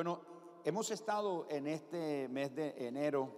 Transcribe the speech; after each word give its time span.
Bueno, 0.00 0.18
hemos 0.64 0.90
estado 0.90 1.46
en 1.50 1.66
este 1.66 2.26
mes 2.28 2.54
de 2.54 2.88
enero 2.88 3.36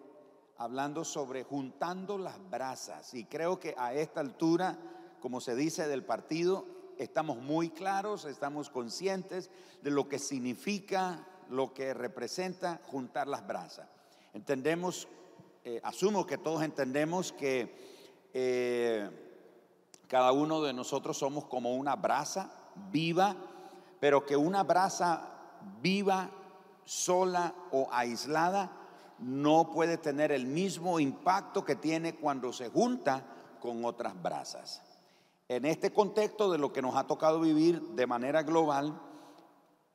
hablando 0.59 1.04
sobre 1.04 1.42
juntando 1.42 2.17
las 2.19 2.38
brasas 2.50 3.15
y 3.15 3.25
creo 3.25 3.58
que 3.58 3.75
a 3.77 3.95
esta 3.95 4.21
altura, 4.21 4.79
como 5.19 5.40
se 5.40 5.56
dice 5.56 5.88
del 5.88 6.04
partido, 6.04 6.64
estamos 6.98 7.38
muy 7.38 7.71
claros, 7.71 8.27
estamos 8.27 8.71
conscientes 8.71 9.51
de 9.83 9.90
lo 9.90 10.09
que 10.09 10.21
significa, 10.21 11.27
lo 11.51 11.75
que 11.75 11.95
representa 11.95 12.81
juntar 12.87 13.26
las 13.26 13.44
brasas. 13.44 13.88
Entendemos, 14.33 15.08
eh, 15.65 15.81
asumo 15.83 16.29
que 16.29 16.38
todos 16.38 16.62
entendemos 16.62 17.33
que 17.33 17.74
eh, 18.33 19.10
cada 20.06 20.30
uno 20.30 20.62
de 20.62 20.73
nosotros 20.73 21.19
somos 21.19 21.45
como 21.47 21.74
una 21.74 21.97
brasa 21.97 22.52
viva, 22.92 23.34
pero 23.98 24.24
que 24.24 24.37
una 24.37 24.62
brasa 24.62 25.29
viva 25.80 26.30
sola 26.84 27.55
o 27.70 27.88
aislada 27.91 28.70
no 29.19 29.70
puede 29.70 29.98
tener 29.98 30.33
el 30.33 30.47
mismo 30.47 30.98
impacto 30.98 31.65
que 31.65 31.77
tiene 31.77 32.16
cuando 32.16 32.52
se 32.52 32.69
junta 32.69 33.24
con 33.61 33.84
otras 33.84 34.20
brasas. 34.20 34.83
En 35.48 35.65
este 35.65 35.93
contexto 35.93 36.51
de 36.51 36.59
lo 36.59 36.73
que 36.73 36.83
nos 36.83 36.97
ha 36.97 37.07
tocado 37.07 37.41
vivir 37.41 37.80
de 37.80 38.07
manera 38.07 38.43
global, 38.43 39.01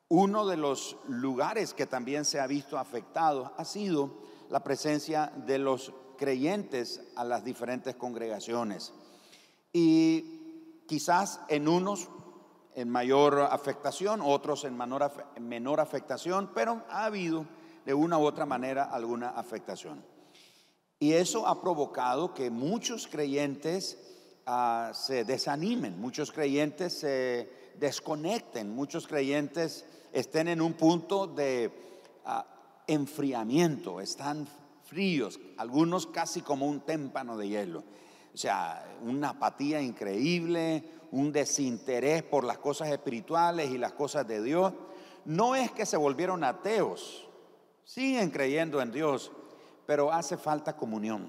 uno 0.09 0.45
de 0.47 0.55
los 0.55 0.97
lugares 1.07 1.73
que 1.73 1.85
también 1.85 2.23
se 2.23 2.39
ha 2.39 2.47
visto 2.47 2.77
afectado 2.77 3.51
ha 3.57 3.65
sido 3.65 4.11
la 4.49 4.63
presencia 4.63 5.33
de 5.45 5.59
los 5.59 5.93
creyentes 6.17 7.01
a 7.15 7.25
las 7.25 7.43
diferentes 7.43 7.95
congregaciones. 7.95 8.93
Y 9.73 10.83
quizás 10.87 11.41
en 11.49 11.67
unos 11.67 12.09
en 12.77 12.91
mayor 12.91 13.39
afectación, 13.39 14.21
otros 14.21 14.63
en 14.63 14.77
menor, 14.77 15.79
afectación, 15.79 16.51
pero 16.53 16.83
ha 16.91 17.05
habido 17.05 17.43
de 17.83 17.95
una 17.95 18.19
u 18.19 18.23
otra 18.23 18.45
manera 18.45 18.83
alguna 18.83 19.29
afectación. 19.29 20.05
Y 20.99 21.13
eso 21.13 21.47
ha 21.47 21.59
provocado 21.59 22.35
que 22.35 22.51
muchos 22.51 23.07
creyentes 23.07 23.97
ah, 24.45 24.91
se 24.93 25.23
desanimen, 25.23 25.99
muchos 25.99 26.31
creyentes 26.31 26.99
se 26.99 27.49
desconecten, 27.79 28.69
muchos 28.69 29.07
creyentes 29.07 29.83
estén 30.13 30.47
en 30.47 30.61
un 30.61 30.73
punto 30.73 31.25
de 31.25 31.71
ah, 32.25 32.45
enfriamiento, 32.85 34.01
están 34.01 34.47
fríos, 34.85 35.39
algunos 35.57 36.05
casi 36.05 36.41
como 36.41 36.67
un 36.67 36.81
témpano 36.81 37.37
de 37.37 37.49
hielo. 37.49 37.83
O 38.33 38.37
sea, 38.37 38.85
una 39.01 39.29
apatía 39.29 39.81
increíble, 39.81 40.83
un 41.11 41.31
desinterés 41.31 42.23
por 42.23 42.43
las 42.43 42.57
cosas 42.57 42.89
espirituales 42.89 43.71
y 43.71 43.77
las 43.77 43.93
cosas 43.93 44.27
de 44.27 44.41
Dios. 44.41 44.73
No 45.25 45.55
es 45.55 45.71
que 45.71 45.85
se 45.85 45.97
volvieron 45.97 46.43
ateos, 46.43 47.27
siguen 47.83 48.29
creyendo 48.29 48.81
en 48.81 48.91
Dios, 48.91 49.31
pero 49.85 50.11
hace 50.11 50.37
falta 50.37 50.75
comunión, 50.75 51.27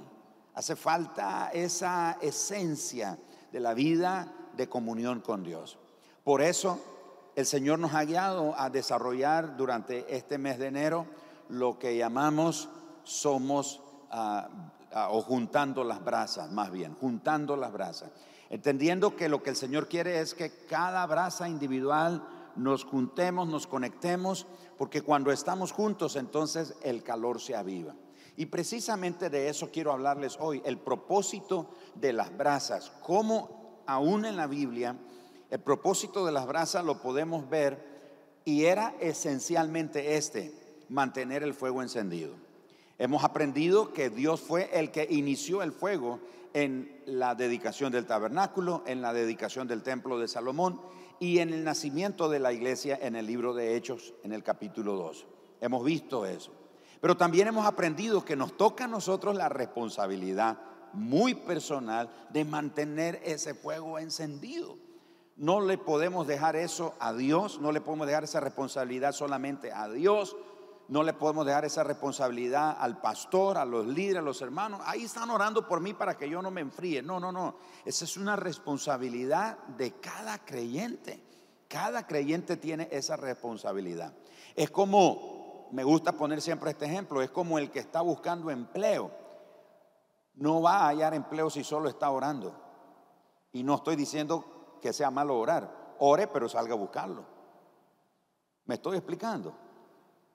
hace 0.54 0.76
falta 0.76 1.50
esa 1.52 2.18
esencia 2.20 3.18
de 3.50 3.60
la 3.60 3.74
vida 3.74 4.32
de 4.56 4.68
comunión 4.68 5.20
con 5.20 5.42
Dios. 5.42 5.78
Por 6.24 6.42
eso 6.42 6.80
el 7.36 7.46
Señor 7.46 7.78
nos 7.78 7.94
ha 7.94 8.04
guiado 8.04 8.54
a 8.58 8.68
desarrollar 8.68 9.56
durante 9.56 10.14
este 10.14 10.38
mes 10.38 10.58
de 10.58 10.66
enero 10.66 11.06
lo 11.48 11.78
que 11.78 11.96
llamamos 11.96 12.68
somos 13.04 13.80
ah, 14.10 14.48
o 14.94 15.22
juntando 15.22 15.84
las 15.84 16.04
brasas, 16.04 16.50
más 16.50 16.70
bien, 16.70 16.94
juntando 16.94 17.56
las 17.56 17.72
brasas. 17.72 18.10
Entendiendo 18.50 19.14
que 19.14 19.28
lo 19.28 19.42
que 19.42 19.50
el 19.50 19.56
Señor 19.56 19.88
quiere 19.88 20.20
es 20.20 20.34
que 20.34 20.64
cada 20.66 21.06
brasa 21.06 21.48
individual 21.48 22.22
nos 22.56 22.84
juntemos, 22.84 23.46
nos 23.46 23.66
conectemos, 23.66 24.46
porque 24.76 25.02
cuando 25.02 25.30
estamos 25.30 25.72
juntos 25.72 26.16
entonces 26.16 26.74
el 26.82 27.02
calor 27.02 27.40
se 27.40 27.54
aviva. 27.54 27.94
Y 28.36 28.46
precisamente 28.46 29.30
de 29.30 29.48
eso 29.48 29.70
quiero 29.70 29.92
hablarles 29.92 30.36
hoy, 30.40 30.62
el 30.64 30.78
propósito 30.78 31.70
de 31.94 32.12
las 32.12 32.36
brasas, 32.36 32.92
cómo 33.02 33.82
aún 33.86 34.24
en 34.24 34.36
la 34.36 34.46
Biblia 34.46 34.96
el 35.50 35.60
propósito 35.60 36.24
de 36.26 36.32
las 36.32 36.46
brasas 36.46 36.84
lo 36.84 37.00
podemos 37.00 37.48
ver 37.48 37.98
y 38.44 38.64
era 38.64 38.94
esencialmente 39.00 40.16
este, 40.16 40.52
mantener 40.88 41.42
el 41.42 41.54
fuego 41.54 41.82
encendido. 41.82 42.34
Hemos 42.98 43.22
aprendido 43.22 43.92
que 43.92 44.10
Dios 44.10 44.40
fue 44.40 44.70
el 44.72 44.90
que 44.90 45.06
inició 45.08 45.62
el 45.62 45.72
fuego 45.72 46.18
en 46.52 47.00
la 47.06 47.36
dedicación 47.36 47.92
del 47.92 48.06
tabernáculo, 48.06 48.82
en 48.86 49.00
la 49.02 49.12
dedicación 49.12 49.68
del 49.68 49.84
templo 49.84 50.18
de 50.18 50.26
Salomón 50.26 50.80
y 51.20 51.38
en 51.38 51.52
el 51.52 51.62
nacimiento 51.62 52.28
de 52.28 52.40
la 52.40 52.52
iglesia 52.52 52.98
en 53.00 53.14
el 53.14 53.26
libro 53.26 53.54
de 53.54 53.76
Hechos, 53.76 54.14
en 54.24 54.32
el 54.32 54.42
capítulo 54.42 54.94
2. 54.94 55.26
Hemos 55.60 55.84
visto 55.84 56.26
eso. 56.26 56.52
Pero 57.00 57.16
también 57.16 57.46
hemos 57.46 57.66
aprendido 57.66 58.24
que 58.24 58.34
nos 58.34 58.56
toca 58.56 58.84
a 58.84 58.88
nosotros 58.88 59.36
la 59.36 59.48
responsabilidad 59.48 60.58
muy 60.92 61.34
personal 61.34 62.10
de 62.30 62.44
mantener 62.44 63.20
ese 63.24 63.54
fuego 63.54 63.98
encendido. 63.98 64.76
No 65.36 65.60
le 65.60 65.78
podemos 65.78 66.26
dejar 66.26 66.56
eso 66.56 66.94
a 66.98 67.12
Dios, 67.12 67.60
no 67.60 67.70
le 67.70 67.80
podemos 67.80 68.08
dejar 68.08 68.24
esa 68.24 68.40
responsabilidad 68.40 69.12
solamente 69.12 69.70
a 69.72 69.88
Dios, 69.88 70.36
no 70.88 71.02
le 71.02 71.12
podemos 71.12 71.44
dejar 71.44 71.66
esa 71.66 71.84
responsabilidad 71.84 72.76
al 72.80 72.98
pastor, 72.98 73.58
a 73.58 73.66
los 73.66 73.86
líderes, 73.86 74.20
a 74.20 74.24
los 74.24 74.40
hermanos. 74.40 74.80
Ahí 74.86 75.04
están 75.04 75.28
orando 75.28 75.68
por 75.68 75.80
mí 75.80 75.92
para 75.92 76.16
que 76.16 76.30
yo 76.30 76.40
no 76.40 76.50
me 76.50 76.62
enfríe. 76.62 77.02
No, 77.02 77.20
no, 77.20 77.30
no. 77.30 77.56
Esa 77.84 78.06
es 78.06 78.16
una 78.16 78.36
responsabilidad 78.36 79.58
de 79.76 79.92
cada 80.00 80.38
creyente. 80.38 81.22
Cada 81.68 82.06
creyente 82.06 82.56
tiene 82.56 82.88
esa 82.90 83.16
responsabilidad. 83.16 84.14
Es 84.56 84.70
como, 84.70 85.68
me 85.72 85.84
gusta 85.84 86.12
poner 86.12 86.40
siempre 86.40 86.70
este 86.70 86.86
ejemplo, 86.86 87.20
es 87.20 87.30
como 87.30 87.58
el 87.58 87.70
que 87.70 87.80
está 87.80 88.00
buscando 88.00 88.50
empleo. 88.50 89.10
No 90.36 90.62
va 90.62 90.84
a 90.84 90.88
hallar 90.88 91.12
empleo 91.12 91.50
si 91.50 91.64
solo 91.64 91.90
está 91.90 92.08
orando. 92.08 92.54
Y 93.52 93.62
no 93.62 93.74
estoy 93.74 93.94
diciendo 93.94 94.78
que 94.80 94.94
sea 94.94 95.10
malo 95.10 95.38
orar. 95.38 95.96
Ore, 95.98 96.28
pero 96.28 96.48
salga 96.48 96.72
a 96.72 96.78
buscarlo. 96.78 97.26
¿Me 98.64 98.76
estoy 98.76 98.96
explicando? 98.96 99.67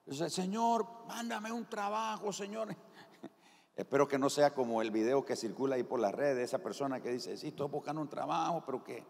Dice, 0.06 0.28
Señor, 0.28 0.86
mándame 1.08 1.50
un 1.50 1.64
trabajo, 1.64 2.30
Señor. 2.32 2.68
Espero 3.76 4.06
que 4.06 4.18
no 4.18 4.28
sea 4.28 4.52
como 4.52 4.82
el 4.82 4.90
video 4.90 5.24
que 5.24 5.34
circula 5.34 5.76
ahí 5.76 5.82
por 5.82 5.98
las 5.98 6.12
redes, 6.12 6.44
esa 6.44 6.58
persona 6.58 7.00
que 7.00 7.10
dice, 7.10 7.36
sí, 7.38 7.48
estoy 7.48 7.68
buscando 7.68 8.02
un 8.02 8.08
trabajo, 8.08 8.62
pero 8.66 8.84
que, 8.84 9.02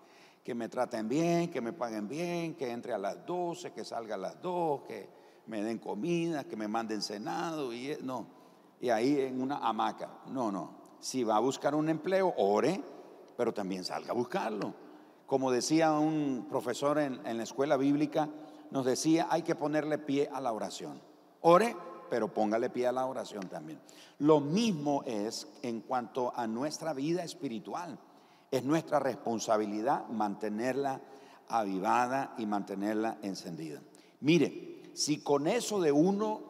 que 0.43 0.55
me 0.55 0.69
traten 0.69 1.09
bien, 1.09 1.50
que 1.50 1.60
me 1.60 1.72
paguen 1.72 2.09
bien, 2.09 2.55
que 2.55 2.71
entre 2.71 2.94
a 2.94 2.99
las 2.99 3.27
12, 3.27 3.72
que 3.72 3.84
salga 3.84 4.15
a 4.15 4.19
las 4.19 4.41
2, 4.41 4.82
que 4.82 5.09
me 5.47 5.62
den 5.62 5.78
comida, 5.78 6.44
que 6.44 6.56
me 6.56 6.69
manden 6.69 7.03
cenado, 7.03 7.75
y 7.75 7.99
no, 8.00 8.26
y 8.81 8.88
ahí 8.88 9.21
en 9.21 9.43
una 9.43 9.59
hamaca. 9.59 10.21
No, 10.28 10.53
no. 10.53 10.84
Si 11.00 11.25
va 11.25 11.37
a 11.37 11.41
buscar 11.41 11.75
un 11.75 11.88
empleo, 11.88 12.32
ore, 12.38 12.82
pero 13.37 13.53
también 13.53 13.84
salga 13.84 14.12
a 14.12 14.15
buscarlo. 14.15 14.75
Como 15.26 15.50
decía 15.50 15.93
un 15.93 16.47
profesor 16.49 16.99
en, 17.00 17.21
en 17.26 17.37
la 17.37 17.43
escuela 17.43 17.76
bíblica, 17.76 18.31
nos 18.75 18.85
decía, 18.85 19.29
hay 19.31 19.43
que 19.43 19.55
ponerle 19.55 19.99
pie 19.99 20.29
a 20.33 20.41
la 20.41 20.53
oración. 20.53 21.01
Ore, 21.43 21.77
pero 22.11 22.35
póngale 22.35 22.71
pie 22.71 22.89
a 22.89 22.93
la 22.93 23.07
oración 23.07 23.49
también. 23.49 23.79
Lo 24.19 24.41
mismo 24.41 25.05
es 25.07 25.47
en 25.62 25.83
cuanto 25.83 26.37
a 26.37 26.49
nuestra 26.49 26.93
vida 26.93 27.23
espiritual. 27.23 27.97
Es 28.51 28.65
nuestra 28.65 28.99
responsabilidad 28.99 30.09
mantenerla 30.09 31.01
avivada 31.47 32.35
y 32.37 32.47
mantenerla 32.47 33.19
encendida. 33.23 33.81
Mire, 34.23 34.83
si 34.93 35.23
con 35.23 35.47
eso 35.47 35.81
de 35.81 35.93
uno 35.93 36.41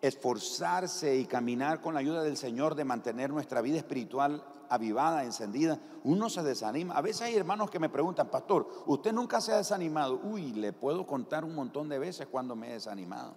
esforzarse 0.00 1.16
y 1.16 1.24
caminar 1.24 1.80
con 1.80 1.94
la 1.94 2.00
ayuda 2.00 2.22
del 2.22 2.36
Señor 2.36 2.76
de 2.76 2.84
mantener 2.84 3.30
nuestra 3.30 3.60
vida 3.60 3.78
espiritual 3.78 4.44
avivada, 4.72 5.24
encendida, 5.24 5.78
uno 6.04 6.30
se 6.30 6.42
desanima. 6.42 6.94
A 6.94 7.02
veces 7.02 7.22
hay 7.22 7.36
hermanos 7.36 7.70
que 7.70 7.78
me 7.78 7.90
preguntan, 7.90 8.30
pastor, 8.30 8.66
¿usted 8.86 9.12
nunca 9.12 9.40
se 9.42 9.52
ha 9.52 9.58
desanimado? 9.58 10.18
Uy, 10.24 10.52
le 10.52 10.72
puedo 10.72 11.06
contar 11.06 11.44
un 11.44 11.54
montón 11.54 11.90
de 11.90 11.98
veces 11.98 12.26
cuando 12.26 12.56
me 12.56 12.70
he 12.70 12.72
desanimado. 12.72 13.34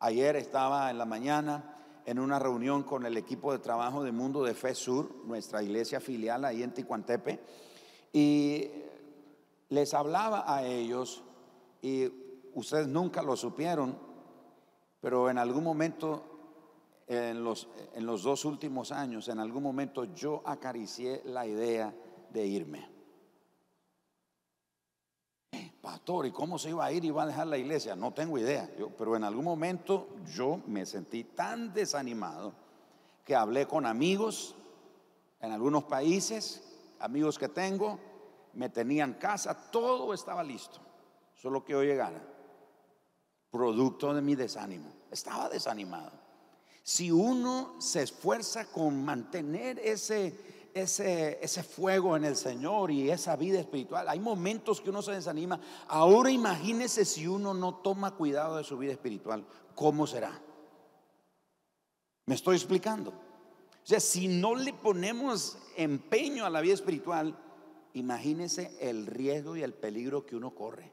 Ayer 0.00 0.34
estaba 0.34 0.90
en 0.90 0.98
la 0.98 1.04
mañana 1.04 1.76
en 2.06 2.18
una 2.18 2.40
reunión 2.40 2.82
con 2.82 3.06
el 3.06 3.16
equipo 3.16 3.52
de 3.52 3.60
trabajo 3.60 4.02
de 4.02 4.10
Mundo 4.10 4.42
de 4.42 4.54
Fe 4.54 4.74
Sur, 4.74 5.24
nuestra 5.24 5.62
iglesia 5.62 6.00
filial 6.00 6.44
ahí 6.44 6.64
en 6.64 6.74
Ticuantepe, 6.74 7.40
y 8.12 8.68
les 9.68 9.94
hablaba 9.94 10.44
a 10.52 10.64
ellos, 10.64 11.22
y 11.80 12.10
ustedes 12.54 12.88
nunca 12.88 13.22
lo 13.22 13.36
supieron, 13.36 13.96
pero 15.00 15.30
en 15.30 15.38
algún 15.38 15.62
momento 15.62 16.31
en 17.12 17.44
los, 17.44 17.68
en 17.94 18.06
los 18.06 18.22
dos 18.22 18.44
últimos 18.44 18.92
años, 18.92 19.28
en 19.28 19.38
algún 19.38 19.62
momento 19.62 20.04
yo 20.14 20.42
acaricié 20.44 21.22
la 21.24 21.46
idea 21.46 21.94
de 22.30 22.46
irme. 22.46 22.88
Pastor, 25.80 26.26
¿y 26.26 26.30
cómo 26.30 26.58
se 26.58 26.70
iba 26.70 26.84
a 26.84 26.92
ir 26.92 27.04
iba 27.04 27.24
a 27.24 27.26
dejar 27.26 27.48
la 27.48 27.58
iglesia? 27.58 27.96
No 27.96 28.12
tengo 28.12 28.38
idea, 28.38 28.70
pero 28.96 29.16
en 29.16 29.24
algún 29.24 29.44
momento 29.44 30.08
yo 30.32 30.60
me 30.66 30.86
sentí 30.86 31.24
tan 31.24 31.74
desanimado 31.74 32.54
que 33.24 33.34
hablé 33.34 33.66
con 33.66 33.84
amigos 33.84 34.54
en 35.40 35.50
algunos 35.50 35.84
países, 35.84 36.62
amigos 37.00 37.36
que 37.36 37.48
tengo, 37.48 37.98
me 38.54 38.68
tenían 38.68 39.14
casa, 39.14 39.70
todo 39.70 40.14
estaba 40.14 40.44
listo, 40.44 40.78
solo 41.34 41.64
que 41.64 41.72
yo 41.72 41.82
llegara. 41.82 42.28
producto 43.50 44.14
de 44.14 44.22
mi 44.22 44.34
desánimo. 44.34 44.88
Estaba 45.10 45.48
desanimado. 45.50 46.21
Si 46.82 47.10
uno 47.10 47.80
se 47.80 48.02
esfuerza 48.02 48.66
con 48.66 49.04
mantener 49.04 49.78
ese, 49.78 50.34
ese, 50.74 51.38
ese 51.40 51.62
fuego 51.62 52.16
en 52.16 52.24
el 52.24 52.36
Señor 52.36 52.90
y 52.90 53.10
esa 53.10 53.36
vida 53.36 53.60
espiritual, 53.60 54.08
hay 54.08 54.18
momentos 54.18 54.80
que 54.80 54.90
uno 54.90 55.00
se 55.00 55.12
desanima. 55.12 55.60
Ahora 55.86 56.30
imagínese 56.30 57.04
si 57.04 57.26
uno 57.26 57.54
no 57.54 57.76
toma 57.76 58.16
cuidado 58.16 58.56
de 58.56 58.64
su 58.64 58.76
vida 58.76 58.92
espiritual, 58.92 59.46
¿cómo 59.76 60.06
será? 60.06 60.40
¿Me 62.26 62.34
estoy 62.34 62.56
explicando? 62.56 63.10
O 63.10 63.86
sea, 63.86 64.00
si 64.00 64.28
no 64.28 64.54
le 64.54 64.72
ponemos 64.72 65.58
empeño 65.76 66.44
a 66.44 66.50
la 66.50 66.60
vida 66.60 66.74
espiritual, 66.74 67.36
imagínese 67.94 68.76
el 68.80 69.06
riesgo 69.06 69.56
y 69.56 69.62
el 69.62 69.74
peligro 69.74 70.24
que 70.24 70.36
uno 70.36 70.54
corre. 70.54 70.90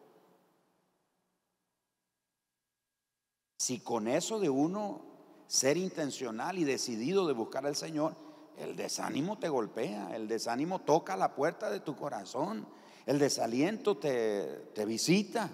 Si 3.57 3.79
con 3.79 4.07
eso 4.07 4.39
de 4.39 4.49
uno 4.49 5.09
ser 5.49 5.77
intencional 5.77 6.59
y 6.59 6.63
decidido 6.63 7.25
de 7.25 7.33
buscar 7.33 7.65
al 7.65 7.75
Señor, 7.75 8.13
el 8.55 8.75
desánimo 8.75 9.39
te 9.39 9.49
golpea, 9.49 10.15
el 10.15 10.27
desánimo 10.27 10.81
toca 10.81 11.17
la 11.17 11.33
puerta 11.33 11.71
de 11.71 11.79
tu 11.79 11.95
corazón, 11.95 12.67
el 13.07 13.17
desaliento 13.17 13.97
te, 13.97 14.69
te 14.75 14.85
visita. 14.85 15.49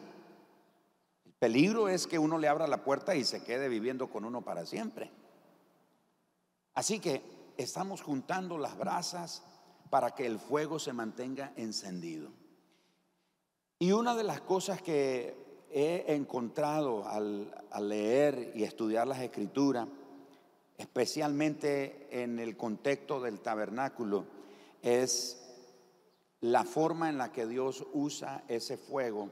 El 1.24 1.31
peligro 1.39 1.88
es 1.88 2.07
que 2.07 2.19
uno 2.19 2.38
le 2.38 2.50
abra 2.50 2.68
la 2.68 2.83
puerta 2.83 3.15
y 3.15 3.24
se 3.24 3.42
quede 3.42 3.69
viviendo 3.69 4.09
con 4.09 4.25
uno 4.25 4.42
para 4.42 4.65
siempre. 4.65 5.09
Así 6.74 7.00
que 7.00 7.53
estamos 7.56 8.01
juntando 8.01 8.57
las 8.57 8.77
brasas 8.77 9.44
para 9.89 10.12
que 10.12 10.25
el 10.25 10.39
fuego 10.39 10.77
se 10.77 10.91
mantenga 10.91 11.53
encendido. 11.56 12.31
Y 13.80 13.94
una 13.94 14.13
de 14.13 14.24
las 14.25 14.41
cosas 14.41 14.81
que 14.81 15.44
he 15.75 16.16
encontrado 16.16 17.06
al, 17.06 17.54
leer 17.81 18.54
y 18.56 18.63
estudiar 18.63 19.06
las 19.07 19.19
escrituras, 19.19 19.86
especialmente 20.77 22.07
en 22.12 22.39
el 22.39 22.56
contexto 22.56 23.19
del 23.19 23.42
tabernáculo, 23.42 24.25
es 24.81 25.45
la 26.39 26.63
forma 26.63 27.10
en 27.10 27.18
la 27.18 27.33
que 27.33 27.45
Dios 27.45 27.86
usa 27.92 28.45
ese 28.48 28.77
fuego 28.77 29.30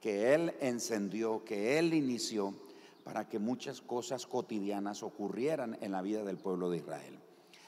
que 0.00 0.32
Él 0.32 0.54
encendió, 0.60 1.44
que 1.44 1.76
Él 1.80 1.92
inició, 1.92 2.54
para 3.02 3.28
que 3.28 3.40
muchas 3.40 3.80
cosas 3.80 4.28
cotidianas 4.28 5.02
ocurrieran 5.02 5.76
en 5.80 5.90
la 5.90 6.02
vida 6.02 6.22
del 6.22 6.38
pueblo 6.38 6.70
de 6.70 6.76
Israel. 6.76 7.18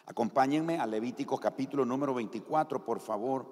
Acompáñenme 0.06 0.78
a 0.78 0.86
Levítico 0.86 1.38
capítulo 1.38 1.84
número 1.84 2.14
24, 2.14 2.84
por 2.84 3.00
favor. 3.00 3.46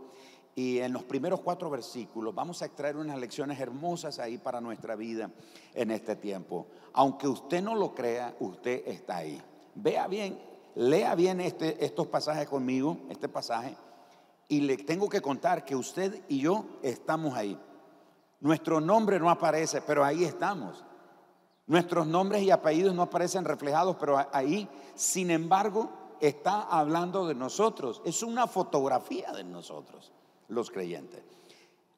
Y 0.55 0.79
en 0.79 0.93
los 0.93 1.05
primeros 1.05 1.41
cuatro 1.41 1.71
versículos 1.71 2.35
vamos 2.35 2.61
a 2.61 2.67
extraer 2.67 2.97
unas 2.97 3.19
lecciones 3.19 3.61
hermosas 3.61 4.19
ahí 4.19 4.39
para 4.39 4.61
nuestra 4.61 4.97
vida 4.97 5.31
en 5.75 5.91
este 5.91 6.17
tiempo. 6.17 6.67
Aunque 6.93 7.29
usted 7.29 7.63
no 7.63 7.75
lo 7.75 7.95
crea, 7.95 8.35
usted 8.41 8.83
está 8.87 9.19
ahí. 9.19 9.41
Vea 9.75 10.09
bien, 10.09 10.41
lea 10.75 11.15
bien 11.15 11.41
este, 11.41 11.83
estos 11.85 12.09
pasajes 12.09 12.49
conmigo, 12.49 12.99
este 13.09 13.29
pasaje, 13.29 13.77
y 14.49 14.61
le 14.63 14.77
tengo 14.79 15.09
que 15.09 15.23
contar 15.23 15.65
que 15.65 15.77
usted 15.77 16.25
y 16.29 16.41
yo 16.41 16.65
estamos 16.83 17.35
ahí. 17.35 17.57
Nuestro 18.41 18.81
nombre 18.81 19.21
no 19.21 19.31
aparece, 19.31 19.81
pero 19.83 20.05
ahí 20.05 20.25
estamos. 20.25 20.85
Nuestros 21.69 22.07
nombres 22.07 22.43
y 22.43 22.51
apellidos 22.51 22.95
no 22.95 23.03
aparecen 23.03 23.45
reflejados, 23.45 23.97
pero 24.01 24.19
ahí, 24.33 24.69
sin 24.97 25.31
embargo, 25.31 25.91
está 26.21 26.63
hablando 26.63 27.29
de 27.29 27.37
nosotros. 27.37 28.03
Es 28.05 28.25
una 28.25 28.49
fotografía 28.49 29.31
de 29.31 29.45
nosotros 29.45 30.11
los 30.51 30.71
creyentes. 30.71 31.23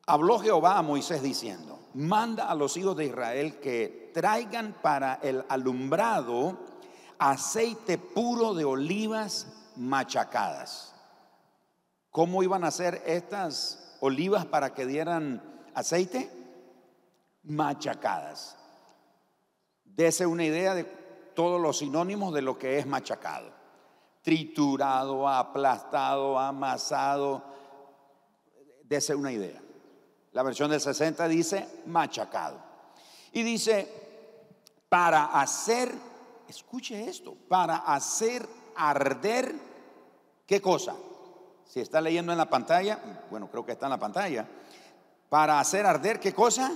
Habló 0.06 0.38
Jehová 0.38 0.78
a 0.78 0.82
Moisés 0.82 1.22
diciendo, 1.22 1.78
manda 1.94 2.48
a 2.48 2.54
los 2.54 2.76
hijos 2.76 2.96
de 2.96 3.06
Israel 3.06 3.60
que 3.60 4.10
traigan 4.14 4.74
para 4.82 5.14
el 5.22 5.44
alumbrado 5.48 6.58
aceite 7.18 7.98
puro 7.98 8.54
de 8.54 8.64
olivas 8.64 9.46
machacadas. 9.76 10.94
¿Cómo 12.10 12.42
iban 12.42 12.64
a 12.64 12.68
hacer 12.68 13.02
estas 13.06 13.96
olivas 14.00 14.44
para 14.44 14.74
que 14.74 14.86
dieran 14.86 15.42
aceite? 15.74 16.30
Machacadas. 17.44 18.56
Dese 19.84 20.26
una 20.26 20.44
idea 20.44 20.74
de 20.74 20.84
todos 21.34 21.60
los 21.60 21.78
sinónimos 21.78 22.34
de 22.34 22.42
lo 22.42 22.58
que 22.58 22.78
es 22.78 22.86
machacado. 22.86 23.50
Triturado, 24.22 25.28
aplastado, 25.28 26.38
amasado, 26.38 27.51
Dese 28.92 29.14
una 29.14 29.32
idea. 29.32 29.58
La 30.32 30.42
versión 30.42 30.70
del 30.70 30.78
60 30.78 31.26
dice 31.26 31.66
machacado. 31.86 32.58
Y 33.32 33.42
dice, 33.42 33.88
para 34.90 35.40
hacer, 35.40 35.90
escuche 36.46 37.08
esto, 37.08 37.34
para 37.48 37.76
hacer 37.76 38.46
arder, 38.76 39.54
¿qué 40.46 40.60
cosa? 40.60 40.94
Si 41.66 41.80
está 41.80 42.02
leyendo 42.02 42.32
en 42.32 42.38
la 42.38 42.50
pantalla, 42.50 42.98
bueno, 43.30 43.48
creo 43.50 43.64
que 43.64 43.72
está 43.72 43.86
en 43.86 43.92
la 43.92 43.98
pantalla, 43.98 44.46
para 45.30 45.58
hacer 45.58 45.86
arder, 45.86 46.20
¿qué 46.20 46.34
cosa? 46.34 46.70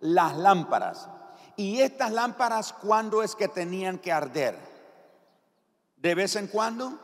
Las 0.00 0.36
lámparas. 0.36 1.08
¿Y 1.56 1.80
estas 1.80 2.12
lámparas 2.12 2.74
cuándo 2.74 3.22
es 3.22 3.34
que 3.34 3.48
tenían 3.48 3.98
que 3.98 4.12
arder? 4.12 4.58
¿De 5.96 6.14
vez 6.14 6.36
en 6.36 6.48
cuando? 6.48 6.98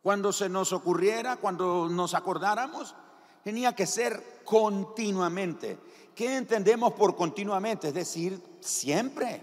Cuando 0.00 0.32
se 0.32 0.48
nos 0.48 0.72
ocurriera, 0.72 1.36
cuando 1.36 1.90
nos 1.90 2.14
acordáramos, 2.14 2.96
tenía 3.42 3.74
que 3.74 3.86
ser 3.86 4.42
continuamente. 4.44 5.78
¿Qué 6.14 6.36
entendemos 6.36 6.92
por 6.92 7.16
continuamente? 7.16 7.88
Es 7.88 7.94
decir, 7.94 8.40
siempre. 8.60 9.40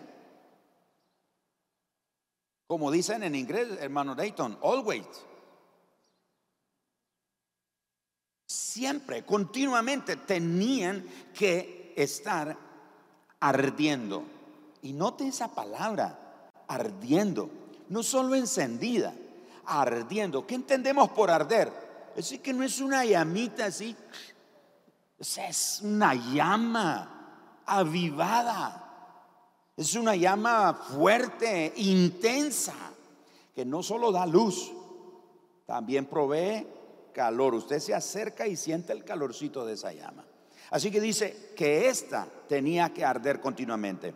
Como 2.68 2.92
dicen 2.92 3.24
en 3.24 3.36
inglés, 3.36 3.68
hermano 3.80 4.13
Dayton, 4.13 4.60
always. 4.62 5.07
Siempre, 8.46 9.25
continuamente 9.25 10.16
tenían 10.16 11.04
que 11.34 11.94
estar 11.96 12.56
ardiendo. 13.40 14.24
Y 14.81 14.94
note 14.94 15.28
esa 15.28 15.54
palabra, 15.54 16.48
ardiendo, 16.68 17.50
no 17.90 18.04
solo 18.04 18.36
encendida, 18.36 19.13
ardiendo. 19.66 20.46
¿Qué 20.46 20.56
entendemos 20.56 21.10
por 21.10 21.31
arder? 21.31 21.88
Así 22.19 22.39
que 22.39 22.51
no 22.51 22.63
es 22.66 22.81
una 22.81 23.06
llamita 23.06 23.68
así, 23.68 23.95
es 25.18 25.80
una 25.81 26.13
llama 26.13 27.63
avivada. 27.66 28.86
Es 29.77 29.95
una 29.95 30.18
llama 30.18 30.74
fuerte, 30.74 31.72
intensa, 31.77 32.74
que 33.55 33.63
no 33.63 33.82
solo 33.82 34.12
da 34.12 34.25
luz, 34.25 34.70
también 35.65 36.08
provee 36.08 36.67
calor. 37.13 37.55
Usted 37.55 37.79
se 37.79 37.96
acerca 37.96 38.46
y 38.46 38.58
siente 38.58 38.91
el 38.91 39.05
calorcito 39.05 39.65
de 39.65 39.75
esa 39.75 39.94
llama. 39.94 40.25
Así 40.72 40.91
que 40.91 41.00
dice 41.00 41.53
que 41.55 41.88
esta 41.88 42.27
tenía 42.50 42.94
que 42.94 43.05
arder 43.05 43.39
continuamente. 43.39 44.13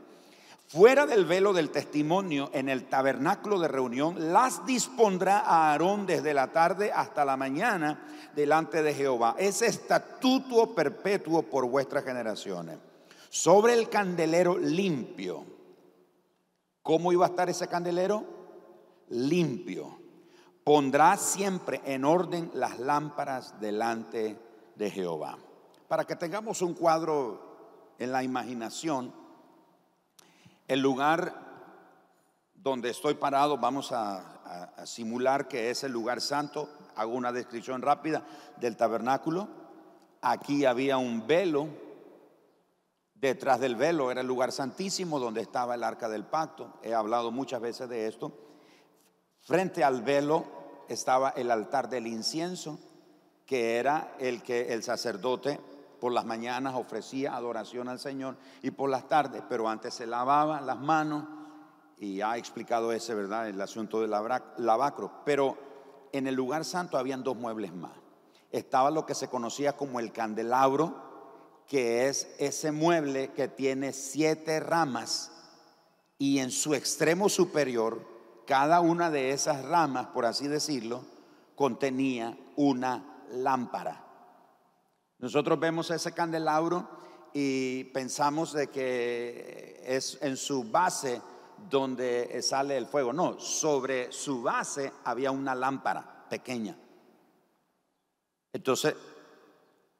Fuera 0.67 1.05
del 1.05 1.25
velo 1.25 1.53
del 1.53 1.69
testimonio 1.69 2.49
en 2.53 2.67
el 2.67 2.85
tabernáculo 2.85 3.59
de 3.59 3.67
reunión, 3.67 4.33
las 4.33 4.65
dispondrá 4.65 5.39
a 5.39 5.71
Aarón 5.71 6.05
desde 6.07 6.33
la 6.33 6.51
tarde 6.51 6.91
hasta 6.91 7.25
la 7.25 7.37
mañana 7.37 8.29
delante 8.35 8.81
de 8.81 8.93
Jehová. 8.93 9.35
Es 9.37 9.61
estatuto 9.61 10.73
perpetuo 10.73 11.43
por 11.43 11.67
vuestras 11.67 12.03
generaciones. 12.03 12.79
Sobre 13.29 13.73
el 13.73 13.89
candelero 13.89 14.57
limpio. 14.57 15.45
¿Cómo 16.81 17.11
iba 17.11 17.25
a 17.25 17.29
estar 17.29 17.49
ese 17.49 17.67
candelero? 17.67 18.23
Limpio. 19.09 19.99
Pondrá 20.63 21.17
siempre 21.17 21.81
en 21.85 22.03
orden 22.03 22.49
las 22.53 22.79
lámparas 22.79 23.59
delante 23.59 24.39
de 24.75 24.89
Jehová. 24.89 25.37
Para 25.87 26.05
que 26.05 26.15
tengamos 26.15 26.61
un 26.61 26.73
cuadro 26.73 27.95
en 27.99 28.11
la 28.11 28.23
imaginación, 28.23 29.13
el 30.67 30.79
lugar 30.79 31.33
donde 32.55 32.89
estoy 32.89 33.15
parado, 33.15 33.57
vamos 33.57 33.91
a, 33.91 34.29
simular 34.85 35.47
que 35.47 35.71
es 35.71 35.83
el 35.83 35.91
lugar 35.91 36.21
santo. 36.21 36.69
Hago 36.95 37.13
una 37.13 37.31
descripción 37.31 37.81
rápida 37.81 38.23
del 38.57 38.77
tabernáculo. 38.77 39.47
Aquí 40.21 40.65
había 40.65 40.97
un 40.97 41.25
velo. 41.25 41.67
Detrás 43.15 43.59
del 43.59 43.75
velo 43.75 44.11
era 44.11 44.21
el 44.21 44.27
lugar 44.27 44.51
santísimo 44.51 45.19
donde 45.19 45.41
estaba 45.41 45.75
el 45.75 45.83
arca 45.83 46.07
del 46.07 46.25
pacto. 46.25 46.73
He 46.83 46.93
hablado 46.93 47.31
muchas 47.31 47.61
veces 47.61 47.89
de 47.89 48.07
esto. 48.07 48.31
Frente 49.41 49.83
al 49.83 50.03
velo 50.03 50.45
estaba 50.87 51.29
el 51.29 51.49
altar 51.49 51.89
del 51.89 52.05
incienso, 52.05 52.79
que 53.45 53.77
era 53.77 54.15
el 54.19 54.43
que 54.43 54.73
el 54.73 54.83
sacerdote 54.83 55.59
por 56.03 56.11
las 56.11 56.25
mañanas 56.25 56.75
ofrecía 56.75 57.33
adoración 57.33 57.87
al 57.87 57.97
Señor 57.97 58.35
y 58.61 58.71
por 58.71 58.89
las 58.89 59.07
tardes, 59.07 59.41
pero 59.47 59.69
antes 59.69 59.93
se 59.93 60.05
lavaba 60.05 60.59
las 60.59 60.77
manos 60.77 61.23
y 61.97 62.19
ha 62.19 62.35
explicado 62.35 62.91
ese, 62.91 63.15
¿verdad? 63.15 63.47
El 63.47 63.61
asunto 63.61 64.01
del 64.01 64.09
lavacro. 64.09 65.21
Pero 65.23 65.57
en 66.11 66.27
el 66.27 66.35
lugar 66.35 66.65
santo 66.65 66.97
habían 66.97 67.23
dos 67.23 67.37
muebles 67.37 67.73
más. 67.73 67.93
Estaba 68.51 68.91
lo 68.91 69.05
que 69.05 69.15
se 69.15 69.29
conocía 69.29 69.77
como 69.77 70.01
el 70.01 70.11
candelabro, 70.11 71.63
que 71.67 72.09
es 72.09 72.35
ese 72.37 72.73
mueble 72.73 73.31
que 73.31 73.47
tiene 73.47 73.93
siete 73.93 74.59
ramas 74.59 75.31
y 76.17 76.39
en 76.39 76.51
su 76.51 76.73
extremo 76.73 77.29
superior, 77.29 78.05
cada 78.45 78.81
una 78.81 79.09
de 79.09 79.31
esas 79.31 79.63
ramas, 79.63 80.07
por 80.07 80.25
así 80.25 80.49
decirlo, 80.49 81.05
contenía 81.55 82.37
una 82.57 83.23
lámpara. 83.31 84.02
Nosotros 85.23 85.57
vemos 85.57 85.89
ese 85.89 86.11
candelabro 86.11 86.85
y 87.31 87.85
pensamos 87.85 88.51
de 88.51 88.67
que 88.67 89.81
es 89.85 90.17
en 90.21 90.35
su 90.35 90.65
base 90.65 91.21
donde 91.69 92.41
sale 92.41 92.75
el 92.75 92.87
fuego. 92.87 93.13
No, 93.13 93.39
sobre 93.39 94.11
su 94.11 94.41
base 94.43 94.91
había 95.05 95.31
una 95.31 95.55
lámpara 95.55 96.25
pequeña. 96.29 96.75
Entonces 98.51 98.95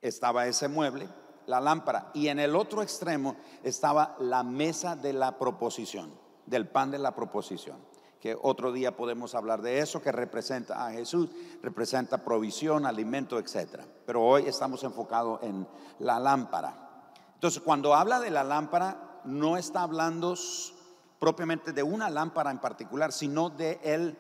estaba 0.02 0.46
ese 0.46 0.68
mueble, 0.68 1.08
la 1.46 1.62
lámpara, 1.62 2.12
y 2.14 2.28
en 2.28 2.40
el 2.40 2.54
otro 2.54 2.82
extremo 2.82 3.38
estaba 3.64 4.18
la 4.20 4.44
mesa 4.44 4.98
de 4.98 5.14
la 5.14 5.40
proposición, 5.40 6.14
del 6.46 6.68
pan 6.68 6.92
de 6.92 7.00
la 7.00 7.16
proposición, 7.16 7.78
que 8.24 8.38
otro 8.42 8.72
día 8.72 8.96
podemos 8.96 9.36
hablar 9.36 9.62
de 9.62 9.80
eso, 9.80 10.02
que 10.02 10.14
representa 10.14 10.88
a 10.88 10.92
Jesús, 10.92 11.30
representa 11.62 12.24
provisión, 12.24 12.86
alimento, 12.86 13.38
etc. 13.38 13.82
Pero 14.06 14.24
hoy 14.24 14.46
estamos 14.48 14.82
enfocados 14.86 15.44
en 15.44 15.68
la 16.00 16.22
lámpara. 16.22 17.12
Entonces, 17.34 17.62
cuando 17.62 17.94
habla 17.94 18.22
de 18.22 18.30
la 18.30 18.46
lámpara, 18.46 19.20
no 19.26 19.58
está 19.58 19.82
hablando 19.82 20.36
propiamente 21.20 21.74
de 21.74 21.84
una 21.84 22.10
lámpara 22.10 22.50
en 22.50 22.60
particular, 22.60 23.12
sino 23.12 23.50
de 23.50 23.82
el, 23.84 24.18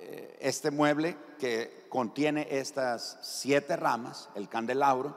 eh, 0.00 0.36
este 0.38 0.70
mueble 0.70 1.16
que 1.38 1.86
contiene 1.88 2.48
estas 2.50 3.16
siete 3.22 3.76
ramas, 3.76 4.28
el 4.34 4.50
candelabro, 4.50 5.16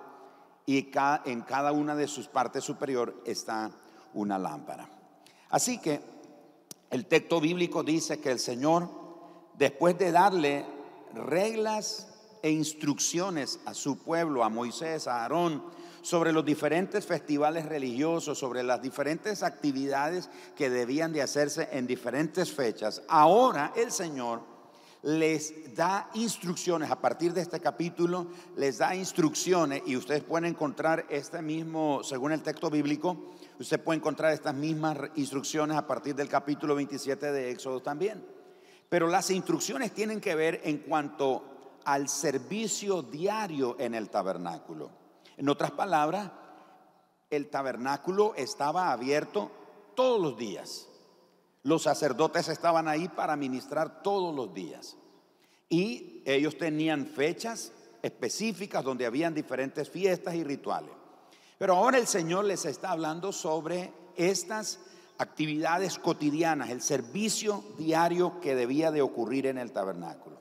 y 0.66 0.90
en 1.26 1.42
cada 1.42 1.74
una 1.74 1.96
de 1.96 2.08
sus 2.08 2.30
partes 2.30 2.64
superior 2.64 3.22
está 3.26 3.72
una 4.14 4.40
lámpara. 4.40 4.88
Así 5.50 5.82
que 5.82 6.15
el 6.92 7.06
texto 7.06 7.42
bíblico 7.42 7.84
dice 7.84 8.20
que 8.20 8.32
el 8.32 8.40
Señor, 8.40 8.90
después 9.58 9.98
de 9.98 10.12
darle 10.12 10.66
reglas 11.14 12.08
e 12.42 12.52
instrucciones 12.52 13.60
a 13.66 13.74
su 13.74 13.98
pueblo, 13.98 14.44
a 14.44 14.50
Moisés, 14.50 15.08
a 15.08 15.24
Aarón, 15.24 15.64
sobre 16.02 16.32
los 16.32 16.46
diferentes 16.46 17.04
festivales 17.04 17.66
religiosos, 17.66 18.38
sobre 18.38 18.62
las 18.62 18.80
diferentes 18.80 19.42
actividades 19.42 20.30
que 20.56 20.70
debían 20.70 21.12
de 21.12 21.24
hacerse 21.24 21.68
en 21.72 21.88
diferentes 21.88 22.52
fechas. 22.52 23.02
Ahora 23.08 23.74
el 23.76 23.92
Señor 23.92 24.42
les 25.02 25.76
da 25.76 26.10
instrucciones, 26.14 26.92
a 26.92 27.02
partir 27.02 27.34
de 27.34 27.42
este 27.42 27.60
capítulo 27.60 28.28
les 28.56 28.78
da 28.78 28.96
instrucciones 28.96 29.82
y 29.88 29.96
ustedes 29.96 30.24
pueden 30.24 30.46
encontrar 30.46 31.08
este 31.10 31.42
mismo, 31.42 32.04
según 32.04 32.32
el 32.32 32.44
texto 32.44 32.70
bíblico, 32.70 33.34
usted 33.60 33.82
puede 33.82 33.98
encontrar 33.98 34.34
estas 34.34 34.54
mismas 34.54 34.98
instrucciones 35.16 35.78
a 35.78 35.88
partir 35.88 36.16
del 36.16 36.28
capítulo 36.28 36.76
27 36.76 37.32
de 37.32 37.52
Éxodo 37.52 37.82
también. 37.82 38.26
Pero 38.90 39.08
las 39.08 39.30
instrucciones 39.32 39.94
tienen 39.94 40.22
que 40.22 40.36
ver 40.36 40.62
en 40.64 40.80
cuanto 40.80 41.44
al 41.86 42.10
servicio 42.10 43.02
diario 43.02 43.76
en 43.80 43.96
el 43.96 44.10
tabernáculo. 44.10 44.90
En 45.38 45.50
otras 45.50 45.72
palabras, 45.72 46.32
el 47.30 47.50
tabernáculo 47.50 48.34
estaba 48.36 48.92
abierto 48.92 49.52
todos 49.96 50.22
los 50.22 50.38
días. 50.38 50.88
Los 51.64 51.84
sacerdotes 51.84 52.48
estaban 52.48 52.88
ahí 52.88 53.08
para 53.08 53.36
ministrar 53.36 54.04
todos 54.04 54.36
los 54.36 54.54
días. 54.54 54.98
Y 55.68 56.22
ellos 56.26 56.58
tenían 56.58 57.08
fechas 57.08 57.72
específicas 58.02 58.84
donde 58.84 59.06
habían 59.06 59.34
diferentes 59.34 59.90
fiestas 59.90 60.36
y 60.36 60.44
rituales. 60.44 60.92
Pero 61.58 61.76
ahora 61.76 61.98
el 61.98 62.08
Señor 62.08 62.46
les 62.46 62.66
está 62.66 62.92
hablando 62.92 63.32
sobre 63.32 63.92
estas 64.16 64.80
actividades 65.18 65.98
cotidianas, 66.00 66.70
el 66.70 66.82
servicio 66.82 67.64
diario 67.78 68.40
que 68.42 68.56
debía 68.56 68.92
de 68.92 69.02
ocurrir 69.02 69.48
en 69.48 69.58
el 69.58 69.72
tabernáculo. 69.72 70.38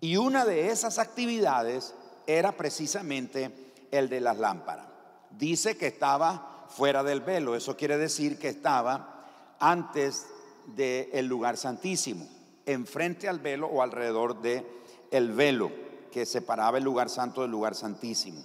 Y 0.00 0.16
una 0.16 0.44
de 0.44 0.70
esas 0.70 0.98
actividades 0.98 1.94
era 2.26 2.52
precisamente 2.52 3.72
el 3.90 4.08
de 4.08 4.20
las 4.20 4.38
lámparas. 4.38 4.86
Dice 5.30 5.76
que 5.76 5.86
estaba 5.86 6.66
fuera 6.68 7.02
del 7.02 7.20
velo, 7.20 7.54
eso 7.54 7.76
quiere 7.76 7.96
decir 7.96 8.38
que 8.38 8.48
estaba 8.48 9.24
antes 9.58 10.26
del 10.66 11.26
lugar 11.26 11.56
santísimo, 11.56 12.28
enfrente 12.66 13.28
al 13.28 13.38
velo 13.38 13.66
o 13.68 13.82
alrededor 13.82 14.40
de 14.40 14.66
el 15.10 15.32
velo 15.32 15.70
que 16.12 16.26
separaba 16.26 16.78
el 16.78 16.84
lugar 16.84 17.08
santo 17.08 17.42
del 17.42 17.50
lugar 17.50 17.74
santísimo. 17.74 18.42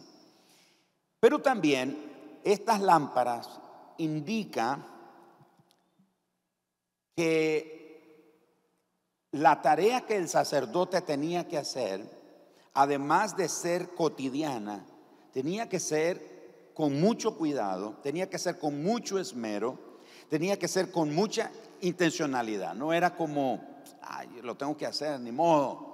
Pero 1.24 1.40
también 1.40 2.42
estas 2.44 2.82
lámparas 2.82 3.48
indican 3.98 4.86
que 7.16 8.52
la 9.32 9.62
tarea 9.62 10.02
que 10.02 10.18
el 10.18 10.28
sacerdote 10.28 11.00
tenía 11.00 11.48
que 11.48 11.58
hacer, 11.58 12.06
además 12.74 13.38
de 13.38 13.48
ser 13.48 13.96
cotidiana, 13.96 14.86
tenía 15.32 15.70
que 15.70 15.80
ser 15.80 16.72
con 16.74 17.00
mucho 17.00 17.38
cuidado, 17.38 17.96
tenía 18.04 18.30
que 18.30 18.38
ser 18.38 18.60
con 18.60 18.84
mucho 18.84 19.18
esmero, 19.18 19.80
tenía 20.28 20.60
que 20.60 20.68
ser 20.68 20.92
con 20.92 21.16
mucha 21.16 21.54
intencionalidad. 21.80 22.76
No 22.76 22.92
era 22.92 23.16
como, 23.16 23.64
ay, 24.02 24.28
lo 24.42 24.58
tengo 24.58 24.76
que 24.76 24.88
hacer, 24.88 25.22
ni 25.22 25.32
modo. 25.32 25.88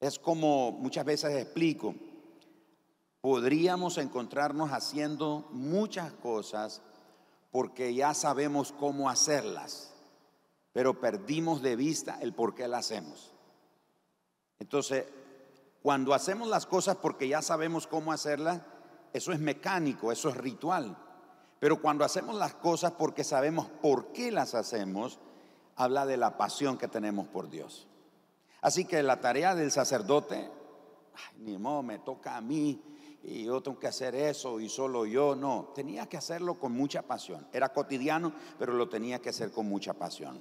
Es 0.00 0.18
como 0.18 0.72
muchas 0.72 1.04
veces 1.04 1.36
explico, 1.36 1.94
podríamos 3.26 3.98
encontrarnos 3.98 4.70
haciendo 4.70 5.48
muchas 5.50 6.12
cosas 6.12 6.80
porque 7.50 7.92
ya 7.92 8.14
sabemos 8.14 8.70
cómo 8.70 9.10
hacerlas, 9.10 9.92
pero 10.72 11.00
perdimos 11.00 11.60
de 11.60 11.74
vista 11.74 12.18
el 12.20 12.32
por 12.34 12.54
qué 12.54 12.68
las 12.68 12.86
hacemos. 12.86 13.34
Entonces, 14.60 15.06
cuando 15.82 16.14
hacemos 16.14 16.46
las 16.46 16.66
cosas 16.66 16.98
porque 16.98 17.26
ya 17.26 17.42
sabemos 17.42 17.88
cómo 17.88 18.12
hacerlas, 18.12 18.62
eso 19.12 19.32
es 19.32 19.40
mecánico, 19.40 20.12
eso 20.12 20.28
es 20.28 20.36
ritual. 20.36 20.96
Pero 21.58 21.82
cuando 21.82 22.04
hacemos 22.04 22.36
las 22.36 22.54
cosas 22.54 22.92
porque 22.92 23.24
sabemos 23.24 23.66
por 23.82 24.12
qué 24.12 24.30
las 24.30 24.54
hacemos, 24.54 25.18
habla 25.74 26.06
de 26.06 26.16
la 26.16 26.36
pasión 26.38 26.78
que 26.78 26.86
tenemos 26.86 27.26
por 27.26 27.50
Dios. 27.50 27.88
Así 28.60 28.84
que 28.84 29.02
la 29.02 29.20
tarea 29.20 29.56
del 29.56 29.72
sacerdote, 29.72 30.48
ni 31.38 31.58
modo, 31.58 31.82
me 31.82 31.98
toca 31.98 32.36
a 32.36 32.40
mí 32.40 32.80
y 33.22 33.44
yo 33.44 33.60
tengo 33.62 33.78
que 33.78 33.88
hacer 33.88 34.14
eso 34.14 34.60
y 34.60 34.68
solo 34.68 35.04
yo, 35.06 35.34
no, 35.34 35.72
tenía 35.74 36.06
que 36.06 36.16
hacerlo 36.16 36.58
con 36.58 36.72
mucha 36.72 37.02
pasión. 37.02 37.46
Era 37.52 37.72
cotidiano, 37.72 38.32
pero 38.58 38.72
lo 38.72 38.88
tenía 38.88 39.20
que 39.20 39.30
hacer 39.30 39.50
con 39.50 39.68
mucha 39.68 39.94
pasión. 39.94 40.38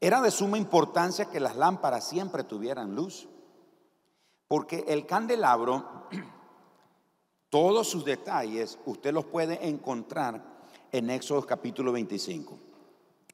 Era 0.00 0.20
de 0.20 0.30
suma 0.30 0.58
importancia 0.58 1.26
que 1.26 1.40
las 1.40 1.56
lámparas 1.56 2.08
siempre 2.08 2.44
tuvieran 2.44 2.94
luz. 2.94 3.28
Porque 4.48 4.84
el 4.88 5.06
candelabro, 5.06 6.08
todos 7.48 7.88
sus 7.88 8.04
detalles, 8.04 8.78
usted 8.84 9.12
los 9.14 9.24
puede 9.24 9.66
encontrar 9.66 10.44
en 10.90 11.08
Éxodo 11.08 11.46
capítulo 11.46 11.92
25. 11.92 12.58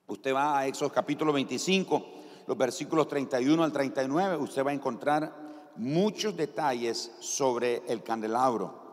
Usted 0.06 0.34
va 0.34 0.58
a 0.58 0.66
Éxodo 0.66 0.92
capítulo 0.92 1.32
25, 1.32 2.06
los 2.46 2.56
versículos 2.56 3.08
31 3.08 3.64
al 3.64 3.72
39, 3.72 4.36
usted 4.36 4.64
va 4.64 4.70
a 4.70 4.74
encontrar 4.74 5.47
muchos 5.78 6.36
detalles 6.36 7.12
sobre 7.20 7.82
el 7.88 8.02
candelabro 8.02 8.88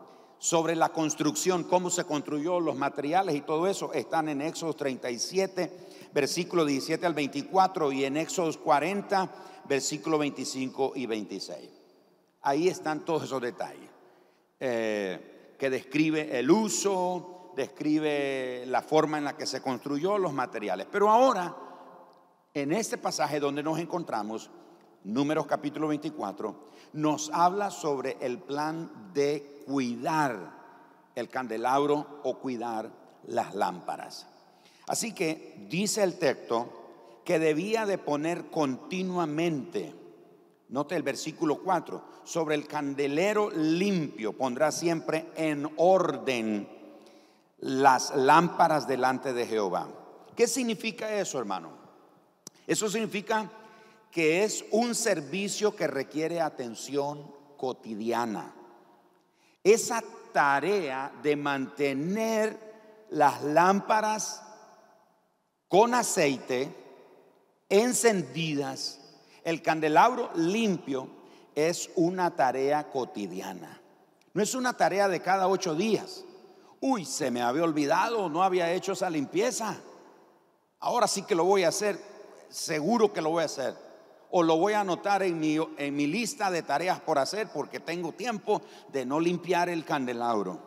sobre 0.45 0.75
la 0.75 0.89
construcción, 0.89 1.63
cómo 1.63 1.89
se 1.89 2.03
construyó, 2.03 2.59
los 2.59 2.75
materiales 2.75 3.35
y 3.35 3.41
todo 3.41 3.67
eso 3.67 3.91
están 3.93 4.29
en 4.29 4.41
Éxodo 4.41 4.73
37, 4.73 6.09
versículo 6.13 6.65
17 6.65 7.03
al 7.05 7.13
24 7.13 7.91
y 7.91 8.05
en 8.05 8.17
Éxodo 8.17 8.51
40, 8.61 9.31
versículo 9.67 10.17
25 10.19 10.93
y 10.95 11.05
26. 11.05 11.69
Ahí 12.41 12.67
están 12.67 13.03
todos 13.05 13.23
esos 13.23 13.41
detalles, 13.41 13.89
eh, 14.59 15.55
que 15.57 15.69
describe 15.71 16.37
el 16.37 16.51
uso, 16.51 17.53
describe 17.55 18.65
la 18.67 18.83
forma 18.83 19.17
en 19.17 19.23
la 19.23 19.35
que 19.35 19.47
se 19.47 19.61
construyó 19.61 20.19
los 20.19 20.33
materiales. 20.33 20.85
Pero 20.91 21.09
ahora, 21.09 21.55
en 22.53 22.71
este 22.71 22.99
pasaje 22.99 23.39
donde 23.39 23.63
nos 23.63 23.79
encontramos, 23.79 24.51
Números 25.05 25.45
capítulo 25.47 25.87
24, 25.87 26.55
nos 26.93 27.29
habla 27.33 27.71
sobre 27.71 28.17
el 28.21 28.39
plan 28.39 29.11
de 29.13 29.63
cuidar 29.65 30.53
el 31.15 31.29
candelabro 31.29 32.19
o 32.23 32.39
cuidar 32.39 32.91
las 33.27 33.55
lámparas. 33.55 34.27
Así 34.87 35.13
que 35.13 35.65
dice 35.69 36.03
el 36.03 36.19
texto 36.19 37.21
que 37.23 37.39
debía 37.39 37.85
de 37.85 37.97
poner 37.97 38.49
continuamente 38.51 39.93
Note 40.69 40.95
el 40.95 41.03
versículo 41.03 41.59
4. 41.59 42.03
Sobre 42.23 42.55
el 42.55 42.67
candelero 42.67 43.51
limpio 43.51 44.33
pondrá 44.33 44.71
siempre 44.71 45.31
en 45.35 45.69
orden 45.77 46.67
las 47.59 48.15
lámparas 48.15 48.87
delante 48.87 49.33
de 49.33 49.45
Jehová. 49.45 49.87
¿Qué 50.35 50.47
significa 50.47 51.13
eso, 51.15 51.39
hermano? 51.39 51.69
Eso 52.65 52.89
significa 52.89 53.49
que 54.15 54.45
es 54.45 54.63
un 54.71 54.95
servicio 54.95 55.75
que 55.75 55.87
requiere 55.87 56.39
atención 56.39 57.29
cotidiana. 57.57 58.55
esa 59.61 60.01
tarea 60.31 61.11
de 61.21 61.35
mantener 61.35 63.05
las 63.09 63.43
lámparas 63.43 64.41
con 65.67 65.93
aceite 65.93 66.73
encendidas, 67.67 69.01
el 69.43 69.61
candelabro 69.61 70.31
limpio, 70.35 71.09
es 71.53 71.89
una 71.97 72.33
tarea 72.37 72.89
cotidiana. 72.89 73.81
No 74.33 74.41
es 74.41 74.55
una 74.55 74.77
tarea 74.77 75.09
de 75.09 75.21
cada 75.21 75.49
ocho 75.49 75.75
días. 75.75 76.23
Uy, 76.79 77.03
se 77.03 77.31
me 77.31 77.41
había 77.41 77.65
olvidado, 77.65 78.29
no 78.29 78.43
había 78.43 78.71
hecho 78.71 78.93
esa 78.93 79.09
limpieza. 79.09 79.75
Ahora 80.79 81.05
sí 81.05 81.23
que 81.23 81.35
lo 81.35 81.43
voy 81.43 81.65
a 81.65 81.67
hacer, 81.67 81.99
seguro 82.47 83.11
que 83.11 83.21
lo 83.21 83.31
voy 83.31 83.41
a 83.41 83.47
hacer. 83.47 83.84
O 84.31 84.43
lo 84.43 84.57
voy 84.57 84.73
a 84.73 84.81
anotar 84.81 85.23
en 85.23 85.39
mi, 85.39 85.57
en 85.77 85.95
mi 85.95 86.07
lista 86.07 86.51
de 86.51 86.63
tareas 86.63 86.99
por 86.99 87.17
hacer 87.17 87.47
porque 87.53 87.79
tengo 87.79 88.11
tiempo 88.11 88.61
de 88.91 89.05
no 89.05 89.19
limpiar 89.19 89.69
el 89.69 89.85
candelabro. 89.85 90.59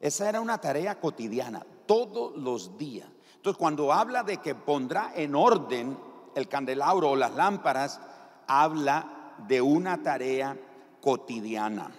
Esa 0.00 0.28
era 0.28 0.40
una 0.40 0.58
tarea 0.58 1.00
cotidiana, 1.00 1.64
todos 1.86 2.36
los 2.36 2.76
días. 2.78 3.08
Entonces, 3.36 3.58
cuando 3.58 3.92
habla 3.92 4.22
de 4.22 4.38
que 4.38 4.54
pondrá 4.54 5.12
en 5.14 5.34
orden 5.34 5.96
el 6.34 6.48
candelabro 6.48 7.10
o 7.10 7.16
las 7.16 7.34
lámparas, 7.34 8.00
habla 8.46 9.34
de 9.46 9.60
una 9.62 10.02
tarea 10.02 10.56
cotidiana. 11.00 11.90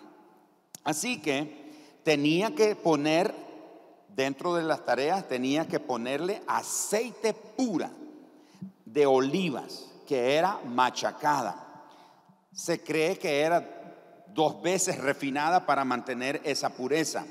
Así 0.83 1.21
que 1.21 1.99
tenía 2.03 2.53
que 2.53 2.75
poner, 2.75 3.33
dentro 4.09 4.55
de 4.55 4.63
las 4.63 4.85
tareas, 4.85 5.27
tenía 5.27 5.67
que 5.67 5.79
ponerle 5.79 6.41
aceite 6.47 7.33
pura 7.33 7.91
de 8.85 9.05
olivas, 9.05 9.86
que 10.07 10.35
era 10.35 10.59
machacada. 10.65 11.83
Se 12.51 12.83
cree 12.83 13.19
que 13.19 13.41
era 13.41 14.25
dos 14.33 14.61
veces 14.61 14.97
refinada 14.97 15.65
para 15.65 15.85
mantener 15.85 16.41
esa 16.43 16.69
pureza. 16.69 17.25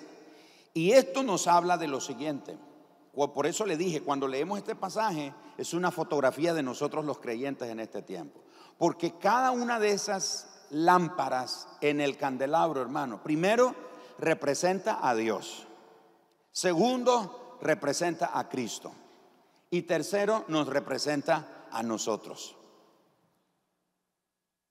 Y 0.75 0.93
esto 0.93 1.23
nos 1.23 1.47
habla 1.47 1.79
de 1.79 1.89
lo 1.89 2.01
siguiente. 2.01 2.57
Por 3.15 3.47
eso 3.47 3.65
le 3.65 3.77
dije, 3.77 4.03
cuando 4.03 4.29
leemos 4.29 4.59
este 4.59 4.77
pasaje, 4.77 5.33
es 5.57 5.73
una 5.73 5.91
fotografía 5.91 6.53
de 6.53 6.63
nosotros 6.63 7.05
los 7.05 7.19
creyentes 7.19 7.69
en 7.71 7.81
este 7.81 8.03
tiempo. 8.03 8.41
Porque 8.77 9.19
cada 9.19 9.53
una 9.53 9.81
de 9.81 9.91
esas 9.91 10.67
lámparas 10.71 11.67
en 11.81 12.01
el 12.01 12.19
candelabro, 12.19 12.83
hermano. 12.83 13.23
Primero, 13.23 13.75
representa 14.19 14.99
a 15.09 15.15
Dios. 15.15 15.67
Segundo, 16.53 17.59
representa 17.63 18.39
a 18.39 18.49
Cristo. 18.49 18.93
Y 19.71 19.83
tercero, 19.83 20.45
nos 20.49 20.67
representa 20.67 21.67
a 21.71 21.83
nosotros. 21.83 22.57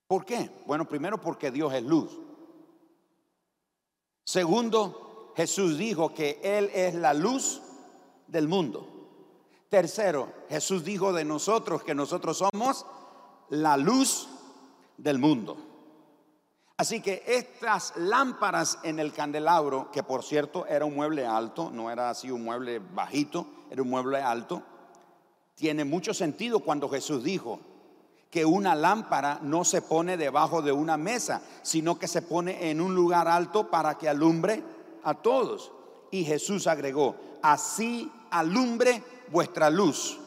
¿Por 0.08 0.26
qué? 0.26 0.50
Bueno, 0.66 0.88
primero 0.88 1.20
porque 1.20 1.52
Dios 1.52 1.74
es 1.74 1.84
luz. 1.84 2.12
Segundo, 4.24 5.34
Jesús 5.36 5.78
dijo 5.78 6.14
que 6.14 6.40
Él 6.44 6.70
es 6.74 6.96
la 6.96 7.14
luz 7.14 7.62
del 8.28 8.48
mundo. 8.48 8.88
Tercero, 9.70 10.32
Jesús 10.50 10.84
dijo 10.84 11.12
de 11.12 11.26
nosotros 11.26 11.84
que 11.84 11.96
nosotros 11.96 12.38
somos 12.38 12.86
la 13.50 13.78
luz 13.78 14.28
del 14.98 15.20
mundo. 15.20 15.58
Así 16.78 17.02
que 17.02 17.24
estas 17.26 17.94
lámparas 17.96 18.80
en 18.84 19.00
el 19.00 19.14
candelabro, 19.14 19.90
que 19.92 20.04
por 20.04 20.24
cierto 20.24 20.66
era 20.66 20.86
un 20.86 20.96
mueble 20.96 21.26
alto, 21.26 21.72
no 21.72 21.90
era 21.90 22.10
así 22.10 22.30
un 22.30 22.44
mueble 22.44 22.80
bajito, 22.80 23.48
era 23.70 23.82
un 23.82 23.90
mueble 23.90 24.22
alto, 24.22 24.62
tiene 25.56 25.86
mucho 25.86 26.14
sentido 26.14 26.60
cuando 26.60 26.90
Jesús 26.90 27.24
dijo 27.24 27.60
que 28.36 28.44
una 28.44 28.76
lámpara 28.76 29.40
no 29.44 29.64
se 29.64 29.82
pone 29.82 30.18
debajo 30.18 30.62
de 30.62 30.74
una 30.74 30.98
mesa, 30.98 31.42
sino 31.62 31.98
que 31.98 32.10
se 32.10 32.22
pone 32.22 32.70
en 32.70 32.82
un 32.82 32.94
lugar 32.94 33.30
alto 33.30 33.70
para 33.70 33.98
que 33.98 34.10
alumbre 34.10 34.62
a 35.06 35.14
todos. 35.14 35.72
Y 36.12 36.26
Jesús 36.26 36.68
agregó, 36.68 37.16
así 37.42 38.12
alumbre 38.32 39.02
vuestra 39.32 39.70
luz 39.70 40.20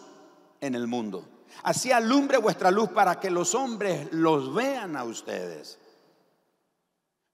en 0.59 0.75
el 0.75 0.87
mundo. 0.87 1.23
Así 1.65 1.93
alumbre 1.93 2.39
vuestra 2.39 2.71
luz 2.71 2.89
para 2.89 3.21
que 3.21 3.29
los 3.29 3.55
hombres 3.55 4.09
los 4.11 4.55
vean 4.55 4.97
a 4.97 5.05
ustedes. 5.05 5.79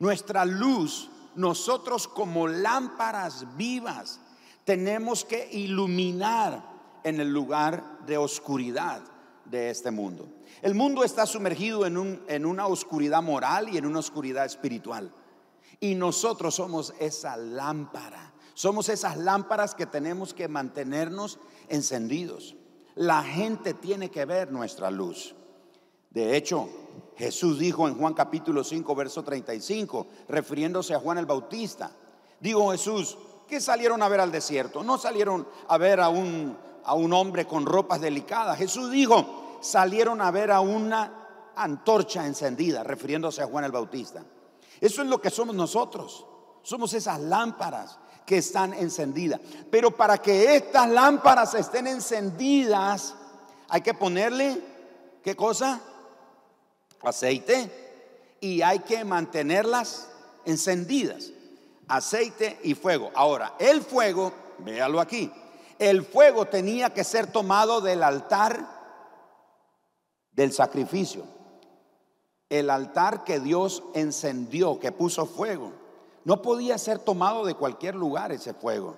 Nuestra 0.01 0.45
luz, 0.45 1.09
nosotros 1.37 2.09
como 2.09 2.49
lámparas 2.49 3.47
vivas, 3.57 4.19
tenemos 4.65 5.25
que 5.25 5.49
iluminar 5.53 6.65
en 7.05 7.21
el 7.21 7.33
lugar 7.33 8.01
de 8.07 8.19
oscuridad 8.19 9.14
de 9.47 9.71
este 9.71 9.91
mundo. 9.91 10.29
El 10.63 10.75
mundo 10.75 11.05
está 11.05 11.27
sumergido 11.27 11.87
en, 11.87 11.97
un, 11.97 12.23
en 12.29 12.47
una 12.47 12.67
oscuridad 12.67 13.23
moral 13.23 13.69
y 13.69 13.79
en 13.79 13.87
una 13.87 13.99
oscuridad 13.99 14.45
espiritual. 14.45 15.11
Y 15.81 15.95
nosotros 15.95 16.55
somos 16.55 16.95
esa 16.99 17.37
lámpara. 17.37 18.33
Somos 18.55 18.89
esas 18.89 19.17
lámparas 19.17 19.75
que 19.75 19.87
tenemos 19.87 20.33
que 20.33 20.49
mantenernos 20.49 21.39
encendidos. 21.69 22.55
La 22.95 23.23
gente 23.23 23.75
tiene 23.75 24.11
que 24.11 24.25
ver 24.25 24.53
nuestra 24.53 24.91
luz. 24.91 25.35
De 26.11 26.37
hecho, 26.37 26.69
Jesús 27.17 27.59
dijo 27.59 27.89
en 27.89 27.99
Juan 27.99 28.15
capítulo 28.15 28.63
5, 28.63 28.95
verso 28.95 29.25
35, 29.25 30.07
refiriéndose 30.29 30.95
a 30.95 31.01
Juan 31.01 31.19
el 31.19 31.27
Bautista, 31.27 31.91
dijo 32.41 32.71
Jesús, 32.71 33.19
¿qué 33.49 33.61
salieron 33.61 34.01
a 34.01 34.09
ver 34.09 34.21
al 34.21 34.31
desierto? 34.31 34.85
No 34.85 34.97
salieron 34.97 35.47
a 35.67 35.77
ver 35.77 36.01
a 36.01 36.09
un, 36.09 36.57
a 36.85 36.95
un 36.95 37.13
hombre 37.13 37.47
con 37.47 37.67
ropas 37.67 38.01
delicadas. 38.01 38.59
Jesús 38.59 38.91
dijo, 38.91 39.59
salieron 39.61 40.21
a 40.21 40.31
ver 40.31 40.51
a 40.51 40.61
una 40.61 41.53
antorcha 41.57 42.27
encendida, 42.27 42.83
refiriéndose 42.83 43.43
a 43.43 43.47
Juan 43.47 43.65
el 43.65 43.73
Bautista. 43.73 44.25
Eso 44.81 45.03
es 45.03 45.09
lo 45.09 45.21
que 45.21 45.31
somos 45.31 45.55
nosotros. 45.55 46.27
Somos 46.63 46.93
esas 46.95 47.21
lámparas 47.21 47.99
que 48.27 48.39
están 48.39 48.73
encendidas. 48.75 49.41
Pero 49.71 49.91
para 49.91 50.19
que 50.19 50.57
estas 50.57 50.89
lámparas 50.89 51.55
estén 51.55 51.87
encendidas, 51.87 53.15
hay 53.69 53.81
que 53.83 53.95
ponerle, 53.95 54.61
¿qué 55.23 55.37
cosa? 55.37 55.81
aceite 57.09 58.37
y 58.41 58.63
hay 58.63 58.81
que 58.81 59.05
mantenerlas 59.05 60.09
encendidas. 60.45 61.31
Aceite 61.89 62.59
y 62.63 62.75
fuego. 62.75 63.11
Ahora, 63.15 63.55
el 63.59 63.83
fuego, 63.83 64.33
véalo 64.59 65.01
aquí, 65.01 65.31
el 65.79 66.05
fuego 66.05 66.47
tenía 66.47 66.91
que 66.91 67.05
ser 67.05 67.27
tomado 67.27 67.81
del 67.81 68.03
altar 68.03 68.67
del 70.33 70.53
sacrificio. 70.53 71.25
El 72.49 72.71
altar 72.71 73.25
que 73.25 73.41
Dios 73.41 73.83
encendió, 73.95 74.79
que 74.79 74.93
puso 74.93 75.27
fuego. 75.27 75.73
No 76.25 76.43
podía 76.43 76.79
ser 76.79 76.99
tomado 76.99 77.45
de 77.45 77.55
cualquier 77.55 77.95
lugar 77.95 78.33
ese 78.33 78.55
fuego. 78.55 78.97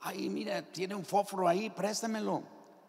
Ay, 0.00 0.28
mira, 0.28 0.62
tiene 0.62 0.94
un 0.94 1.04
fósforo 1.04 1.48
ahí, 1.48 1.70
préstamelo. 1.70 2.42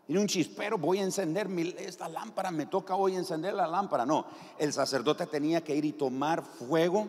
Tiene 0.05 0.19
un 0.19 0.27
chispero, 0.27 0.77
voy 0.77 0.99
a 0.99 1.03
encender 1.03 1.47
esta 1.77 2.09
lámpara, 2.09 2.51
me 2.51 2.65
toca 2.65 2.95
hoy 2.95 3.15
encender 3.15 3.53
la 3.53 3.67
lámpara. 3.67 4.05
No, 4.05 4.25
el 4.57 4.73
sacerdote 4.73 5.27
tenía 5.27 5.63
que 5.63 5.75
ir 5.75 5.85
y 5.85 5.93
tomar 5.93 6.43
fuego 6.43 7.07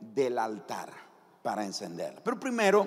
del 0.00 0.38
altar 0.38 0.92
para 1.42 1.64
encenderla. 1.64 2.20
Pero 2.22 2.38
primero 2.38 2.86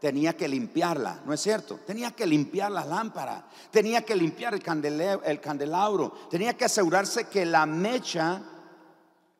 tenía 0.00 0.36
que 0.36 0.48
limpiarla, 0.48 1.22
¿no 1.24 1.32
es 1.32 1.40
cierto? 1.40 1.80
Tenía 1.86 2.12
que 2.12 2.26
limpiar 2.26 2.70
la 2.70 2.84
lámpara, 2.84 3.48
tenía 3.70 4.02
que 4.02 4.14
limpiar 4.14 4.54
el, 4.54 5.00
el 5.24 5.40
candelabro, 5.40 6.12
tenía 6.30 6.56
que 6.56 6.66
asegurarse 6.66 7.28
que 7.28 7.44
la 7.44 7.66
mecha 7.66 8.42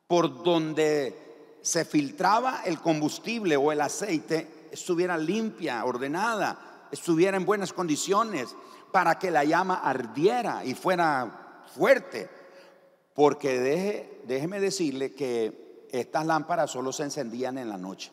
por 0.06 0.42
donde 0.42 1.56
se 1.62 1.84
filtraba 1.84 2.62
el 2.64 2.80
combustible 2.80 3.56
o 3.56 3.70
el 3.70 3.80
aceite 3.80 4.68
estuviera 4.72 5.16
limpia, 5.16 5.84
ordenada, 5.84 6.86
estuviera 6.90 7.36
en 7.36 7.44
buenas 7.44 7.72
condiciones 7.72 8.54
para 8.90 9.18
que 9.18 9.30
la 9.30 9.44
llama 9.44 9.76
ardiera 9.76 10.64
y 10.64 10.74
fuera 10.74 11.64
fuerte. 11.74 12.28
Porque 13.14 14.20
déjeme 14.24 14.60
decirle 14.60 15.12
que 15.12 15.86
estas 15.90 16.24
lámparas 16.26 16.70
solo 16.70 16.92
se 16.92 17.04
encendían 17.04 17.58
en 17.58 17.68
la 17.68 17.76
noche. 17.76 18.12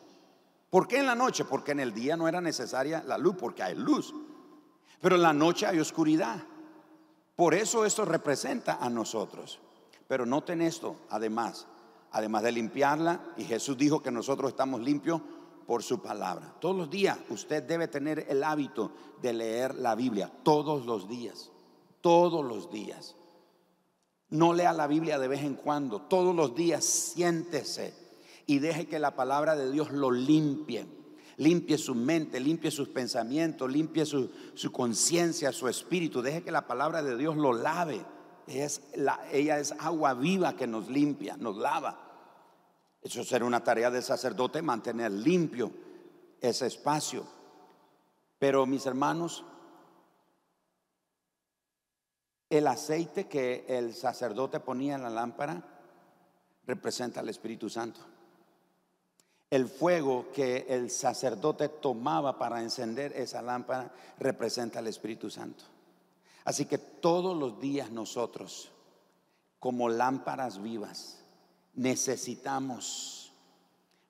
¿Por 0.70 0.88
qué 0.88 0.98
en 0.98 1.06
la 1.06 1.14
noche? 1.14 1.44
Porque 1.44 1.72
en 1.72 1.80
el 1.80 1.94
día 1.94 2.16
no 2.16 2.28
era 2.28 2.40
necesaria 2.40 3.02
la 3.06 3.18
luz, 3.18 3.36
porque 3.38 3.62
hay 3.62 3.74
luz. 3.74 4.14
Pero 5.00 5.16
en 5.16 5.22
la 5.22 5.32
noche 5.32 5.66
hay 5.66 5.78
oscuridad. 5.78 6.42
Por 7.36 7.54
eso 7.54 7.84
esto 7.84 8.04
representa 8.04 8.78
a 8.80 8.90
nosotros. 8.90 9.60
Pero 10.08 10.26
noten 10.26 10.62
esto, 10.62 10.96
además, 11.10 11.66
además 12.12 12.42
de 12.42 12.52
limpiarla, 12.52 13.20
y 13.36 13.44
Jesús 13.44 13.76
dijo 13.76 14.02
que 14.02 14.10
nosotros 14.10 14.50
estamos 14.50 14.80
limpios 14.80 15.20
por 15.66 15.82
su 15.82 16.00
palabra. 16.00 16.54
Todos 16.60 16.76
los 16.76 16.90
días 16.90 17.18
usted 17.28 17.62
debe 17.62 17.88
tener 17.88 18.26
el 18.28 18.42
hábito 18.44 18.92
de 19.20 19.32
leer 19.32 19.74
la 19.74 19.94
Biblia, 19.94 20.30
todos 20.42 20.86
los 20.86 21.08
días, 21.08 21.50
todos 22.00 22.44
los 22.44 22.70
días. 22.70 23.16
No 24.30 24.52
lea 24.54 24.72
la 24.72 24.86
Biblia 24.86 25.18
de 25.18 25.28
vez 25.28 25.42
en 25.42 25.54
cuando, 25.54 26.02
todos 26.02 26.34
los 26.34 26.54
días 26.54 26.84
siéntese 26.84 28.05
y 28.46 28.60
deje 28.60 28.86
que 28.86 29.00
la 29.00 29.16
palabra 29.16 29.56
de 29.56 29.70
Dios 29.70 29.90
lo 29.90 30.10
limpie. 30.10 30.86
Limpie 31.38 31.76
su 31.76 31.94
mente, 31.94 32.40
limpie 32.40 32.70
sus 32.70 32.88
pensamientos, 32.88 33.70
limpie 33.70 34.06
su, 34.06 34.30
conciencia, 34.72 35.52
su 35.52 35.68
espíritu. 35.68 36.22
Deje 36.22 36.42
que 36.42 36.52
la 36.52 36.66
palabra 36.66 37.02
de 37.02 37.16
Dios 37.16 37.36
lo 37.36 37.52
lave. 37.52 38.06
Es 38.46 38.82
la, 38.94 39.20
ella 39.32 39.58
es 39.58 39.72
agua 39.72 40.14
viva 40.14 40.56
que 40.56 40.66
nos 40.66 40.88
limpia, 40.88 41.36
nos 41.36 41.56
lava. 41.56 42.00
Eso 43.02 43.22
será 43.24 43.44
una 43.44 43.62
tarea 43.62 43.90
del 43.90 44.02
sacerdote, 44.02 44.62
mantener 44.62 45.10
limpio 45.10 45.72
ese 46.40 46.66
espacio. 46.66 47.26
Pero 48.38 48.64
mis 48.64 48.86
hermanos, 48.86 49.44
el 52.48 52.66
aceite 52.66 53.26
que 53.26 53.66
el 53.68 53.94
sacerdote 53.94 54.60
ponía 54.60 54.94
en 54.94 55.02
la 55.02 55.10
lámpara 55.10 55.62
representa 56.64 57.20
al 57.20 57.28
Espíritu 57.28 57.68
Santo. 57.68 58.15
El 59.50 59.68
fuego 59.68 60.26
que 60.32 60.66
el 60.68 60.90
sacerdote 60.90 61.68
tomaba 61.68 62.38
para 62.38 62.62
encender 62.62 63.12
esa 63.12 63.42
lámpara 63.42 63.92
representa 64.18 64.80
al 64.80 64.88
Espíritu 64.88 65.30
Santo. 65.30 65.64
Así 66.44 66.66
que 66.66 66.78
todos 66.78 67.36
los 67.36 67.60
días 67.60 67.90
nosotros, 67.90 68.72
como 69.58 69.88
lámparas 69.88 70.62
vivas, 70.62 71.20
necesitamos 71.74 73.32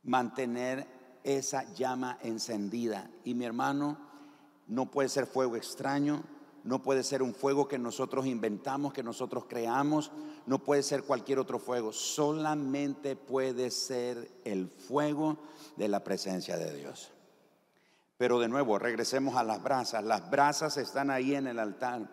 mantener 0.02 0.86
esa 1.24 1.64
llama 1.74 2.18
encendida. 2.22 3.10
Y 3.24 3.34
mi 3.34 3.44
hermano, 3.44 3.98
no 4.66 4.90
puede 4.90 5.08
ser 5.08 5.26
fuego 5.26 5.56
extraño, 5.56 6.22
no 6.66 6.82
puede 6.82 7.04
ser 7.04 7.22
un 7.22 7.32
fuego 7.32 7.68
que 7.68 7.78
nosotros 7.78 8.26
inventamos, 8.26 8.92
que 8.92 9.04
nosotros 9.04 9.44
creamos, 9.48 10.10
no 10.46 10.58
puede 10.58 10.82
ser 10.82 11.04
cualquier 11.04 11.38
otro 11.38 11.60
fuego, 11.60 11.92
solamente 11.92 13.14
puede 13.14 13.70
ser 13.70 14.28
el 14.44 14.68
fuego 14.68 15.38
de 15.76 15.88
la 15.88 16.02
presencia 16.02 16.58
de 16.58 16.74
Dios. 16.74 17.12
Pero 18.18 18.40
de 18.40 18.48
nuevo, 18.48 18.78
regresemos 18.78 19.36
a 19.36 19.44
las 19.44 19.62
brasas. 19.62 20.02
Las 20.02 20.28
brasas 20.28 20.76
están 20.76 21.10
ahí 21.10 21.34
en 21.34 21.46
el 21.46 21.58
altar. 21.58 22.08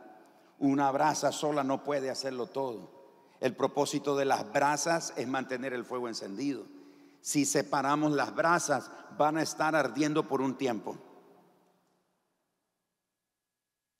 Una 0.59 0.91
brasa 0.91 1.31
sola 1.31 1.63
no 1.63 1.83
puede 1.83 2.11
hacerlo 2.11 2.45
todo. 2.45 2.91
El 3.39 3.55
propósito 3.55 4.15
de 4.15 4.25
las 4.25 4.51
brasas 4.53 5.13
es 5.17 5.27
mantener 5.27 5.73
el 5.73 5.85
fuego 5.85 6.07
encendido. 6.07 6.65
Si 7.21 7.45
separamos 7.45 8.11
las 8.11 8.35
brasas, 8.35 8.91
van 9.17 9.37
a 9.37 9.41
estar 9.41 9.75
ardiendo 9.75 10.27
por 10.27 10.41
un 10.41 10.57
tiempo. 10.57 10.97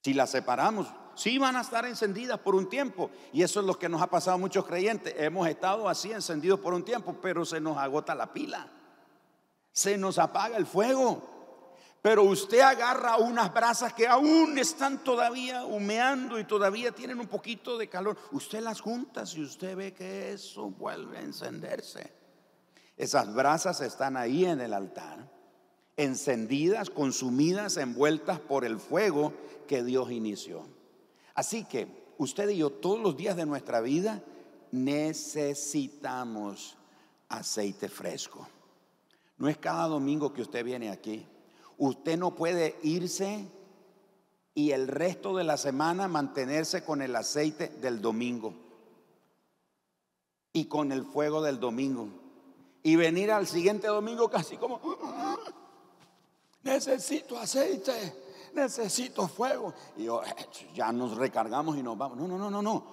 Si 0.04 0.13
las 0.13 0.32
separamos, 0.32 0.88
sí 1.16 1.38
van 1.38 1.56
a 1.56 1.62
estar 1.62 1.86
encendidas 1.86 2.38
por 2.39 2.56
un 2.56 2.68
tiempo. 2.68 3.10
Y 3.32 3.42
eso 3.42 3.62
es 3.62 3.66
lo 3.66 3.80
que 3.80 3.88
nos 3.88 4.02
ha 4.02 4.08
pasado 4.08 4.36
a 4.36 4.39
muchos 4.39 4.66
creyentes. 4.66 5.13
Hemos 5.18 5.48
estado 5.48 5.88
así 5.88 6.12
encendidos 6.12 6.60
por 6.60 6.74
un 6.74 6.84
tiempo, 6.84 7.16
pero 7.22 7.46
se 7.46 7.62
nos 7.62 7.78
agota 7.78 8.13
la 8.13 8.34
pila. 8.34 8.68
Se 9.72 9.98
nos 9.98 10.20
apaga 10.20 10.58
el 10.58 10.66
fuego. 10.66 11.30
Pero 12.02 12.24
usted 12.24 12.60
agarra 12.60 13.16
unas 13.16 13.54
brasas 13.54 13.94
que 13.94 14.06
aún 14.06 14.58
están 14.58 15.06
todavía 15.06 15.63
humeando 15.63 16.38
y 16.38 16.44
todavía 16.44 16.92
tienen 16.92 17.22
un 17.22 17.28
poquito 17.28 17.78
de 17.78 17.88
calor. 17.88 18.18
Usted 18.34 18.60
las 18.60 18.82
junta 18.82 19.24
y 19.34 19.42
usted 19.42 19.78
ve 19.78 19.94
que 19.94 20.34
eso 20.34 20.70
vuelve 20.70 21.18
a 21.18 21.22
encenderse. 21.22 22.12
Esas 22.98 23.34
brasas 23.34 23.80
están 23.80 24.18
ahí 24.18 24.44
en 24.44 24.60
el 24.60 24.74
altar 24.74 25.32
encendidas, 25.98 26.89
consumidas, 26.89 27.78
envueltas 27.78 28.39
por 28.39 28.66
el 28.66 28.80
fuego 28.80 29.34
que 29.65 29.84
Dios 29.84 30.12
inició. 30.12 30.65
Así 31.34 31.65
que 31.65 32.13
usted 32.17 32.49
y 32.49 32.58
yo 32.58 32.69
todos 32.69 32.99
los 32.99 33.17
días 33.17 33.36
de 33.36 33.45
nuestra 33.45 33.82
vida 33.82 34.23
necesitamos 34.71 36.78
aceite 37.30 37.89
fresco. 37.89 38.47
No 39.38 39.49
es 39.49 39.58
cada 39.58 39.88
domingo 39.88 40.34
que 40.34 40.41
usted 40.41 40.63
viene 40.63 40.89
aquí. 40.89 41.26
Usted 41.78 42.17
no 42.17 42.36
puede 42.36 42.78
irse 42.84 43.47
y 44.56 44.71
el 44.71 44.88
resto 44.88 45.36
de 45.36 45.43
la 45.43 45.58
semana 45.58 46.08
mantenerse 46.08 46.84
con 46.84 47.02
el 47.02 47.15
aceite 47.15 47.67
del 47.67 48.02
domingo 48.02 48.54
y 50.54 50.65
con 50.65 50.91
el 50.91 51.04
fuego 51.04 51.41
del 51.41 51.60
domingo 51.60 52.08
y 52.84 52.95
venir 52.95 53.32
al 53.32 53.47
siguiente 53.47 53.88
domingo 53.88 54.30
casi 54.30 54.58
como 54.58 54.80
necesito 56.63 57.38
aceite, 57.38 58.13
necesito 58.54 59.28
fuego. 59.28 59.74
Y 59.98 60.06
yo, 60.06 60.24
eh, 60.24 60.48
ya 60.74 60.92
nos 60.92 61.18
recargamos 61.18 61.78
y 61.78 61.84
nos 61.84 61.98
vamos. 61.98 62.18
No, 62.18 62.28
no, 62.28 62.38
no, 62.38 62.50
no, 62.50 62.62
no. 62.62 62.84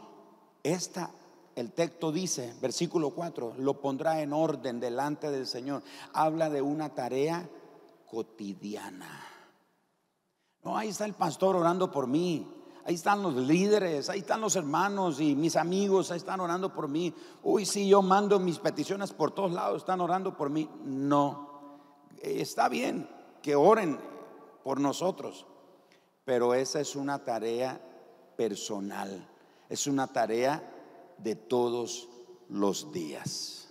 Esta, 0.62 1.10
el 1.54 1.72
texto 1.72 2.12
dice, 2.12 2.54
versículo 2.60 3.10
4, 3.10 3.54
lo 3.58 3.80
pondrá 3.80 4.20
en 4.20 4.32
orden 4.32 4.80
delante 4.80 5.30
del 5.30 5.46
Señor. 5.46 5.82
Habla 6.12 6.50
de 6.50 6.62
una 6.62 6.90
tarea 6.94 7.48
cotidiana. 8.10 9.26
No, 10.62 10.76
ahí 10.76 10.88
está 10.88 11.04
el 11.04 11.14
pastor 11.14 11.56
orando 11.56 11.90
por 11.90 12.06
mí. 12.06 12.56
Ahí 12.84 12.94
están 12.94 13.22
los 13.22 13.34
líderes, 13.34 14.08
ahí 14.08 14.20
están 14.20 14.40
los 14.40 14.56
hermanos 14.56 15.20
y 15.20 15.36
mis 15.36 15.56
amigos, 15.56 16.10
ahí 16.10 16.16
están 16.16 16.40
orando 16.40 16.72
por 16.72 16.88
mí. 16.88 17.14
Uy, 17.42 17.66
sí, 17.66 17.88
yo 17.88 18.00
mando 18.00 18.40
mis 18.40 18.58
peticiones 18.58 19.12
por 19.12 19.32
todos 19.32 19.52
lados, 19.52 19.82
están 19.82 20.00
orando 20.00 20.36
por 20.36 20.48
mí. 20.48 20.68
No, 20.84 21.48
está 22.22 22.68
bien, 22.68 23.08
que 23.42 23.54
oren 23.54 23.98
por 24.62 24.80
nosotros, 24.80 25.46
pero 26.24 26.54
esa 26.54 26.80
es 26.80 26.96
una 26.96 27.24
tarea 27.24 27.80
personal, 28.36 29.28
es 29.68 29.86
una 29.86 30.06
tarea 30.06 30.62
de 31.18 31.34
todos 31.34 32.08
los 32.48 32.92
días. 32.92 33.68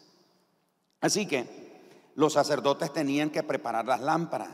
Así 1.01 1.25
que 1.25 1.47
los 2.15 2.33
sacerdotes 2.33 2.91
tenían 2.91 3.29
que 3.29 3.43
preparar 3.43 3.85
las 3.85 4.01
lámparas, 4.01 4.49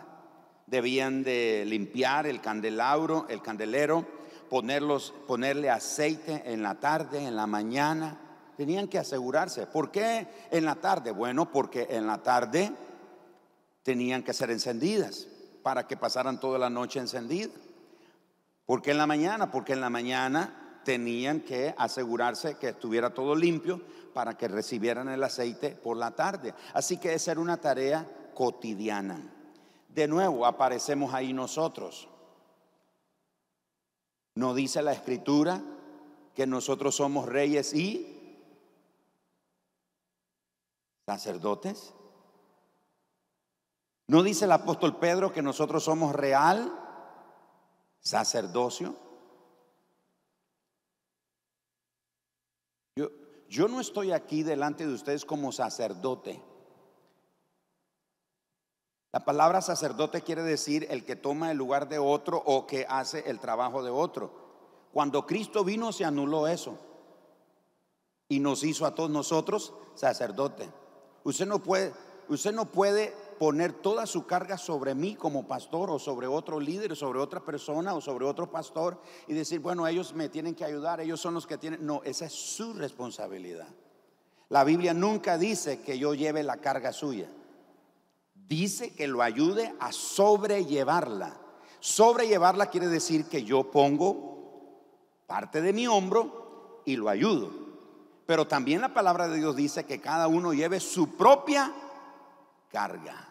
debían 0.67 1.23
de 1.23 1.63
limpiar 1.65 2.27
el 2.27 2.41
candelabro, 2.41 3.25
el 3.29 3.41
candelero, 3.41 4.05
ponerlos, 4.49 5.13
ponerle 5.27 5.69
aceite 5.69 6.43
en 6.45 6.61
la 6.61 6.75
tarde, 6.75 7.25
en 7.25 7.35
la 7.35 7.47
mañana, 7.47 8.19
tenían 8.55 8.87
que 8.87 8.99
asegurarse. 8.99 9.67
¿Por 9.67 9.91
qué 9.91 10.27
en 10.51 10.65
la 10.65 10.75
tarde? 10.75 11.11
Bueno, 11.11 11.51
porque 11.51 11.87
en 11.89 12.07
la 12.07 12.21
tarde 12.21 12.71
tenían 13.83 14.23
que 14.23 14.33
ser 14.33 14.51
encendidas 14.51 15.27
para 15.65 15.87
que 15.87 15.97
pasaran 15.97 16.39
toda 16.39 16.59
la 16.59 16.69
noche 16.69 16.99
encendidas. 16.99 17.49
¿Por 18.67 18.83
qué 18.83 18.91
en 18.91 18.99
la 18.99 19.07
mañana? 19.07 19.49
Porque 19.49 19.73
en 19.73 19.81
la 19.81 19.89
mañana 19.89 20.81
tenían 20.85 21.41
que 21.41 21.73
asegurarse 21.75 22.59
que 22.59 22.69
estuviera 22.69 23.15
todo 23.15 23.35
limpio 23.35 23.81
para 24.13 24.37
que 24.37 24.47
recibieran 24.47 25.09
el 25.09 25.23
aceite 25.23 25.71
por 25.71 25.97
la 25.97 26.11
tarde. 26.11 26.53
Así 26.75 26.97
que 26.97 27.15
esa 27.15 27.31
era 27.31 27.41
una 27.41 27.57
tarea 27.57 28.07
cotidiana. 28.35 29.19
De 29.89 30.07
nuevo 30.07 30.45
aparecemos 30.45 31.15
ahí 31.15 31.33
nosotros. 31.33 32.09
¿No 34.35 34.53
dice 34.53 34.83
la 34.83 34.93
escritura 34.93 35.63
que 36.35 36.45
nosotros 36.45 36.95
somos 36.95 37.25
reyes 37.25 37.73
y 37.73 38.37
sacerdotes? 41.07 41.95
¿No 44.07 44.21
dice 44.21 44.45
el 44.45 44.51
apóstol 44.51 44.97
Pedro 44.97 45.31
que 45.33 45.41
nosotros 45.41 45.83
somos 45.83 46.13
real 46.13 46.71
sacerdocio? 47.99 48.95
Yo, 52.95 53.09
yo 53.49 53.67
no 53.67 53.79
estoy 53.79 54.11
aquí 54.11 54.43
delante 54.43 54.85
de 54.85 54.93
ustedes 54.93 55.25
como 55.25 55.51
sacerdote. 55.51 56.41
La 59.11 59.25
palabra 59.25 59.61
sacerdote 59.61 60.21
quiere 60.21 60.43
decir 60.43 60.85
el 60.89 61.05
que 61.05 61.15
toma 61.15 61.49
el 61.49 61.57
lugar 61.57 61.87
de 61.87 61.97
otro 61.97 62.43
o 62.45 62.67
que 62.67 62.85
hace 62.87 63.29
el 63.29 63.39
trabajo 63.39 63.81
de 63.81 63.89
otro. 63.89 64.45
Cuando 64.91 65.25
Cristo 65.25 65.63
vino 65.63 65.91
se 65.91 66.05
anuló 66.05 66.47
eso 66.47 66.77
y 68.29 68.39
nos 68.39 68.63
hizo 68.63 68.85
a 68.85 68.93
todos 68.93 69.09
nosotros 69.09 69.73
sacerdote. 69.95 70.69
Usted 71.23 71.47
no 71.47 71.59
puede, 71.59 71.93
usted 72.27 72.53
no 72.53 72.65
puede 72.65 73.13
poner 73.37 73.73
toda 73.73 74.05
su 74.05 74.25
carga 74.25 74.57
sobre 74.57 74.95
mí 74.95 75.15
como 75.15 75.47
pastor 75.47 75.89
o 75.91 75.99
sobre 75.99 76.27
otro 76.27 76.59
líder, 76.59 76.95
sobre 76.95 77.19
otra 77.19 77.39
persona 77.39 77.93
o 77.93 78.01
sobre 78.01 78.25
otro 78.25 78.49
pastor 78.49 78.99
y 79.27 79.33
decir, 79.33 79.59
bueno, 79.59 79.87
ellos 79.87 80.13
me 80.13 80.29
tienen 80.29 80.55
que 80.55 80.65
ayudar, 80.65 81.01
ellos 81.01 81.19
son 81.19 81.33
los 81.33 81.47
que 81.47 81.57
tienen... 81.57 81.85
No, 81.85 82.01
esa 82.03 82.25
es 82.25 82.33
su 82.33 82.73
responsabilidad. 82.73 83.67
La 84.49 84.63
Biblia 84.63 84.93
nunca 84.93 85.37
dice 85.37 85.81
que 85.81 85.97
yo 85.97 86.13
lleve 86.13 86.43
la 86.43 86.57
carga 86.57 86.93
suya. 86.93 87.29
Dice 88.33 88.93
que 88.93 89.07
lo 89.07 89.21
ayude 89.21 89.73
a 89.79 89.91
sobrellevarla. 89.91 91.35
Sobrellevarla 91.79 92.67
quiere 92.67 92.87
decir 92.87 93.25
que 93.25 93.43
yo 93.43 93.71
pongo 93.71 94.35
parte 95.27 95.61
de 95.61 95.73
mi 95.73 95.87
hombro 95.87 96.81
y 96.85 96.95
lo 96.95 97.09
ayudo. 97.09 97.51
Pero 98.25 98.47
también 98.47 98.81
la 98.81 98.93
palabra 98.93 99.27
de 99.27 99.37
Dios 99.37 99.55
dice 99.55 99.85
que 99.85 100.01
cada 100.01 100.27
uno 100.27 100.53
lleve 100.53 100.79
su 100.79 101.15
propia 101.15 101.73
carga. 102.71 103.29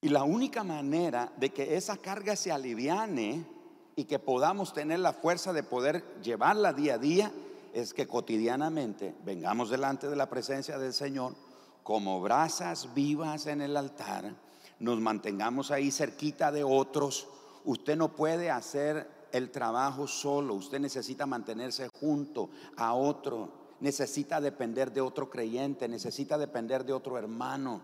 Y 0.00 0.08
la 0.08 0.24
única 0.24 0.64
manera 0.64 1.32
de 1.36 1.50
que 1.50 1.76
esa 1.76 1.96
carga 1.96 2.34
se 2.34 2.50
aliviane 2.50 3.46
y 3.94 4.04
que 4.04 4.18
podamos 4.18 4.72
tener 4.72 4.98
la 4.98 5.12
fuerza 5.12 5.52
de 5.52 5.62
poder 5.62 6.20
llevarla 6.22 6.72
día 6.72 6.94
a 6.94 6.98
día 6.98 7.32
es 7.72 7.94
que 7.94 8.08
cotidianamente 8.08 9.14
vengamos 9.24 9.70
delante 9.70 10.08
de 10.08 10.16
la 10.16 10.28
presencia 10.28 10.78
del 10.78 10.92
Señor 10.92 11.34
como 11.82 12.20
brasas 12.20 12.94
vivas 12.94 13.46
en 13.46 13.60
el 13.60 13.76
altar, 13.76 14.34
nos 14.78 15.00
mantengamos 15.00 15.70
ahí 15.70 15.90
cerquita 15.90 16.50
de 16.50 16.64
otros. 16.64 17.28
Usted 17.64 17.96
no 17.96 18.16
puede 18.16 18.50
hacer 18.50 19.08
el 19.32 19.50
trabajo 19.50 20.06
solo, 20.06 20.54
usted 20.54 20.80
necesita 20.80 21.26
mantenerse 21.26 21.88
junto 21.88 22.50
a 22.76 22.94
otro 22.94 23.61
necesita 23.82 24.40
depender 24.40 24.92
de 24.92 25.00
otro 25.00 25.28
creyente, 25.28 25.88
necesita 25.88 26.38
depender 26.38 26.84
de 26.84 26.92
otro 26.92 27.18
hermano. 27.18 27.82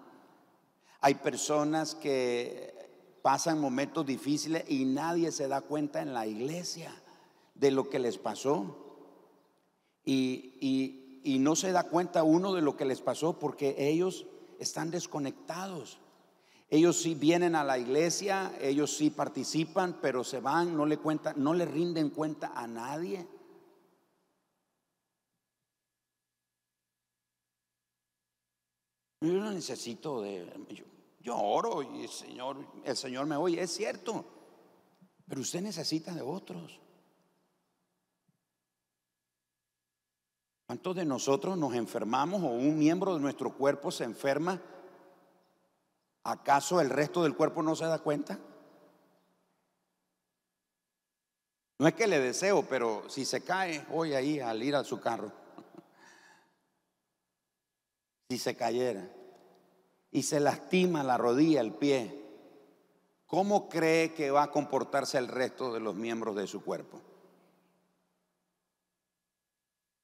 Hay 1.01 1.17
personas 1.17 1.97
que 1.97 3.19
pasan 3.21 3.61
momentos 3.61 4.07
difíciles 4.07 4.65
y 4.69 4.85
nadie 4.85 5.33
se 5.33 5.49
da 5.49 5.61
cuenta 5.61 6.01
en 6.01 6.15
la 6.15 6.25
iglesia 6.25 6.95
de 7.57 7.73
lo 7.73 7.91
que 7.91 7.99
les 7.99 8.17
pasó. 8.17 8.77
Y, 10.05 11.05
no 11.41 11.57
se 11.57 11.73
da 11.73 11.83
cuenta 11.83 12.23
uno 12.23 12.55
de 12.55 12.63
lo 12.63 12.77
que 12.77 12.85
les 12.85 13.01
pasó 13.01 13.39
porque 13.39 13.75
ellos 13.77 14.25
están 14.61 14.93
desconectados. 14.93 15.99
Ellos 16.71 17.03
sí 17.03 17.15
vienen 17.17 17.57
a 17.57 17.65
la 17.65 17.77
iglesia, 17.77 18.53
ellos 18.61 18.97
sí 18.97 19.11
participan, 19.11 19.99
pero 20.01 20.23
se 20.23 20.41
van, 20.41 20.77
no 20.77 20.87
le 20.87 20.99
cuentan, 20.99 21.35
no 21.37 21.55
le 21.55 21.67
rinden 21.67 22.11
cuenta 22.11 22.53
a 22.55 22.67
nadie. 22.69 23.27
Yo 29.21 29.33
no 29.33 29.51
necesito 29.51 30.23
de 30.23 30.47
yo 31.21 31.37
oro 31.37 31.83
y 31.83 32.05
el 32.05 32.09
Señor, 32.09 32.57
el 32.85 32.97
Señor 32.97 33.27
me 33.27 33.37
oye, 33.37 33.61
es 33.61 33.73
cierto. 33.73 34.25
Pero 35.27 35.41
usted 35.41 35.61
necesita 35.61 36.15
de 36.15 36.23
otros. 36.23 36.81
¿Cuántos 40.67 40.97
de 40.97 41.05
nosotros 41.05 41.59
nos 41.59 41.75
enfermamos 41.75 42.43
o 42.43 42.49
un 42.49 42.79
miembro 42.79 43.15
de 43.15 43.21
nuestro 43.21 43.55
cuerpo 43.55 43.91
se 43.91 44.05
enferma? 44.05 44.61
¿Acaso 46.25 46.81
el 46.81 46.91
resto 46.91 47.23
del 47.23 47.35
cuerpo 47.35 47.63
no 47.63 47.75
se 47.75 47.87
da 47.87 47.99
cuenta? 47.99 48.39
No 51.79 51.87
es 51.87 51.95
que 51.95 52.07
le 52.07 52.21
deseo, 52.21 52.63
pero 52.69 53.09
si 53.09 53.25
se 53.25 53.43
cae 53.43 53.87
hoy 53.93 54.15
ahí 54.15 54.41
al 54.41 54.63
ir 54.63 54.75
a 54.75 54.85
su 54.85 55.01
carro, 55.01 55.33
si 58.29 58.39
se 58.39 58.57
cayera, 58.57 59.11
y 60.11 60.23
se 60.23 60.41
lastima 60.41 61.03
la 61.03 61.17
rodilla, 61.17 61.61
el 61.61 61.73
pie, 61.73 62.25
¿cómo 63.27 63.69
cree 63.69 64.13
que 64.13 64.31
va 64.31 64.45
a 64.45 64.51
comportarse 64.51 65.19
el 65.19 65.29
resto 65.29 65.73
de 65.73 65.81
los 65.81 65.95
miembros 65.95 66.37
de 66.37 66.47
su 66.47 66.63
cuerpo? 66.63 67.01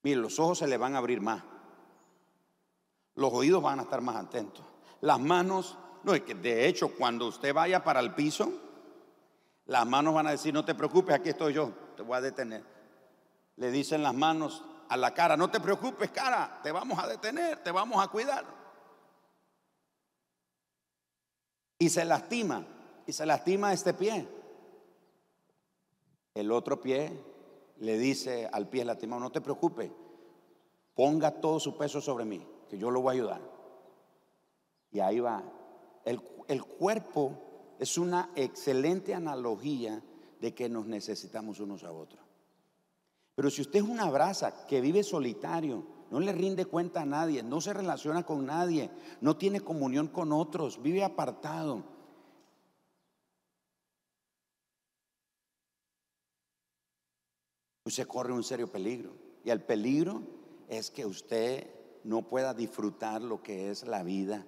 Mire, 0.02 0.16
los 0.16 0.38
ojos 0.38 0.58
se 0.58 0.66
le 0.66 0.76
van 0.76 0.94
a 0.94 0.98
abrir 0.98 1.20
más. 1.20 1.42
Los 3.14 3.32
oídos 3.32 3.62
van 3.62 3.78
a 3.78 3.82
estar 3.82 4.00
más 4.00 4.16
atentos. 4.16 4.64
Las 5.00 5.20
manos, 5.20 5.78
no, 6.02 6.14
es 6.14 6.22
que 6.22 6.34
de 6.34 6.66
hecho 6.66 6.94
cuando 6.96 7.26
usted 7.26 7.54
vaya 7.54 7.84
para 7.84 8.00
el 8.00 8.14
piso, 8.14 8.52
las 9.66 9.87
manos 9.87 10.14
van 10.14 10.26
a 10.26 10.32
decir, 10.32 10.52
no 10.52 10.64
te 10.64 10.74
preocupes, 10.74 11.14
aquí 11.14 11.30
estoy 11.30 11.54
yo, 11.54 11.72
te 11.96 12.02
voy 12.02 12.16
a 12.16 12.20
detener. 12.20 12.62
Le 13.56 13.70
dicen 13.70 14.02
las 14.02 14.14
manos 14.14 14.64
a 14.94 14.96
la 14.96 15.12
cara, 15.12 15.37
no 15.37 15.50
te 15.50 15.61
preocupes, 15.61 16.11
cara, 16.11 16.61
te 16.62 16.72
vamos 16.72 16.98
a 16.98 17.07
detener, 17.07 17.62
te 17.62 17.70
vamos 17.70 18.02
a 18.02 18.09
cuidar. 18.09 18.64
y 21.78 21.90
se 21.90 22.04
lastima, 22.07 22.66
y 23.07 23.12
se 23.12 23.26
lastima 23.26 23.72
este 23.74 23.92
pie. 23.92 24.26
El 26.33 26.50
otro 26.50 26.80
pie 26.80 27.12
le 27.78 27.98
dice 27.98 28.48
al 28.50 28.68
pie 28.68 28.87
lastimado, 28.87 29.20
no 29.20 29.30
te 29.30 29.42
preocupes, 29.42 29.90
ponga 30.94 31.30
todo 31.42 31.61
su 31.61 31.76
peso 31.76 32.00
sobre 32.00 32.24
mí, 32.24 32.46
que 32.70 32.78
yo 32.78 32.90
lo 32.90 33.02
voy 33.02 33.11
a 33.11 33.18
ayudar. 33.18 33.40
Y 34.92 35.00
ahí 35.00 35.20
va. 35.20 35.42
El, 36.07 36.22
el 36.48 36.64
cuerpo 36.64 37.76
es 37.78 37.98
una 37.98 38.30
excelente 38.35 39.14
analogía 39.14 40.02
de 40.40 40.54
que 40.54 40.70
nos 40.70 40.87
necesitamos 40.87 41.61
unos 41.61 41.85
a 41.85 41.92
otros. 41.92 42.23
Pero 43.35 43.51
si 43.51 43.62
usted 43.62 43.81
es 43.81 43.88
una 43.88 44.11
brasa 44.11 44.66
que 44.66 44.81
vive 44.81 45.03
solitario, 45.03 45.85
no 46.11 46.20
le 46.20 46.33
rinde 46.33 46.66
cuenta 46.66 47.03
a 47.03 47.07
nadie, 47.07 47.42
no 47.42 47.61
se 47.61 47.73
relaciona 47.73 48.23
con 48.23 48.47
nadie, 48.47 48.90
no 49.20 49.37
tiene 49.37 49.61
comunión 49.61 50.09
con 50.09 50.33
otros, 50.33 50.81
vive 50.81 51.03
apartado. 51.03 51.83
Usted 57.85 58.07
corre 58.07 58.33
un 58.33 58.44
serio 58.44 58.70
peligro. 58.70 59.12
Y 59.44 59.51
el 59.51 59.62
peligro 59.62 60.23
es 60.68 60.90
que 60.90 61.05
usted 61.05 61.68
no 62.05 62.23
pueda 62.23 62.55
disfrutar 62.55 63.20
lo 63.20 63.42
que 63.42 63.70
es 63.70 63.87
la 63.87 64.03
vida 64.03 64.47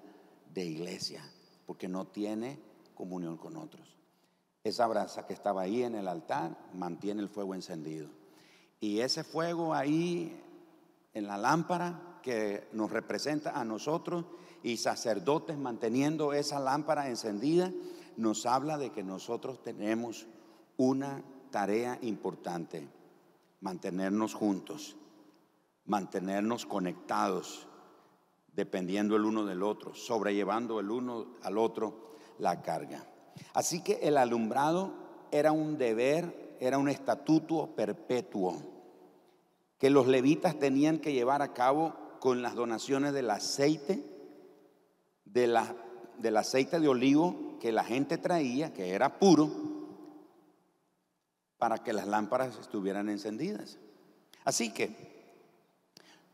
de 0.55 0.64
iglesia, 0.64 1.22
porque 1.66 1.88
no 1.88 2.07
tiene 2.07 2.59
comunión 2.94 3.37
con 3.37 3.57
otros. 3.57 3.96
Esa 4.64 4.87
brasa 4.87 5.27
que 5.27 5.35
estaba 5.35 5.62
ahí 5.62 5.83
en 5.83 5.96
el 5.96 6.09
altar 6.09 6.57
mantiene 6.72 7.20
el 7.20 7.29
fuego 7.29 7.55
encendido. 7.55 8.09
Y 8.80 9.00
ese 9.00 9.24
fuego 9.24 9.74
ahí 9.74 10.42
en 11.14 11.26
la 11.26 11.38
lámpara 11.38 12.20
que 12.22 12.68
nos 12.72 12.90
representa 12.90 13.58
a 13.58 13.64
nosotros 13.64 14.24
y 14.62 14.76
sacerdotes 14.76 15.56
manteniendo 15.56 16.32
esa 16.32 16.60
lámpara 16.60 17.08
encendida, 17.08 17.72
nos 18.16 18.46
habla 18.46 18.78
de 18.78 18.90
que 18.90 19.02
nosotros 19.02 19.62
tenemos 19.62 20.26
una 20.76 21.22
tarea 21.50 21.98
importante, 22.02 22.88
mantenernos 23.60 24.34
juntos, 24.34 24.96
mantenernos 25.84 26.66
conectados, 26.66 27.68
dependiendo 28.52 29.16
el 29.16 29.24
uno 29.24 29.44
del 29.44 29.62
otro, 29.62 29.94
sobrellevando 29.94 30.80
el 30.80 30.90
uno 30.90 31.26
al 31.42 31.58
otro 31.58 32.10
la 32.38 32.62
carga. 32.62 33.06
Así 33.54 33.82
que 33.82 34.00
el 34.02 34.16
alumbrado 34.16 34.92
era 35.30 35.52
un 35.52 35.78
deber, 35.78 36.45
era 36.60 36.78
un 36.78 36.88
estatuto 36.88 37.74
perpetuo 37.74 38.56
que 39.78 39.90
los 39.90 40.06
levitas 40.06 40.58
tenían 40.58 40.98
que 40.98 41.12
llevar 41.12 41.42
a 41.42 41.52
cabo 41.52 41.94
con 42.20 42.42
las 42.42 42.54
donaciones 42.54 43.12
del 43.12 43.30
aceite, 43.30 44.02
de 45.24 45.46
la, 45.46 45.76
del 46.18 46.36
aceite 46.36 46.80
de 46.80 46.88
olivo 46.88 47.58
que 47.60 47.72
la 47.72 47.84
gente 47.84 48.18
traía, 48.18 48.72
que 48.72 48.90
era 48.90 49.18
puro, 49.18 49.50
para 51.58 51.78
que 51.78 51.92
las 51.92 52.06
lámparas 52.06 52.58
estuvieran 52.58 53.08
encendidas. 53.08 53.78
Así 54.44 54.72
que 54.72 54.94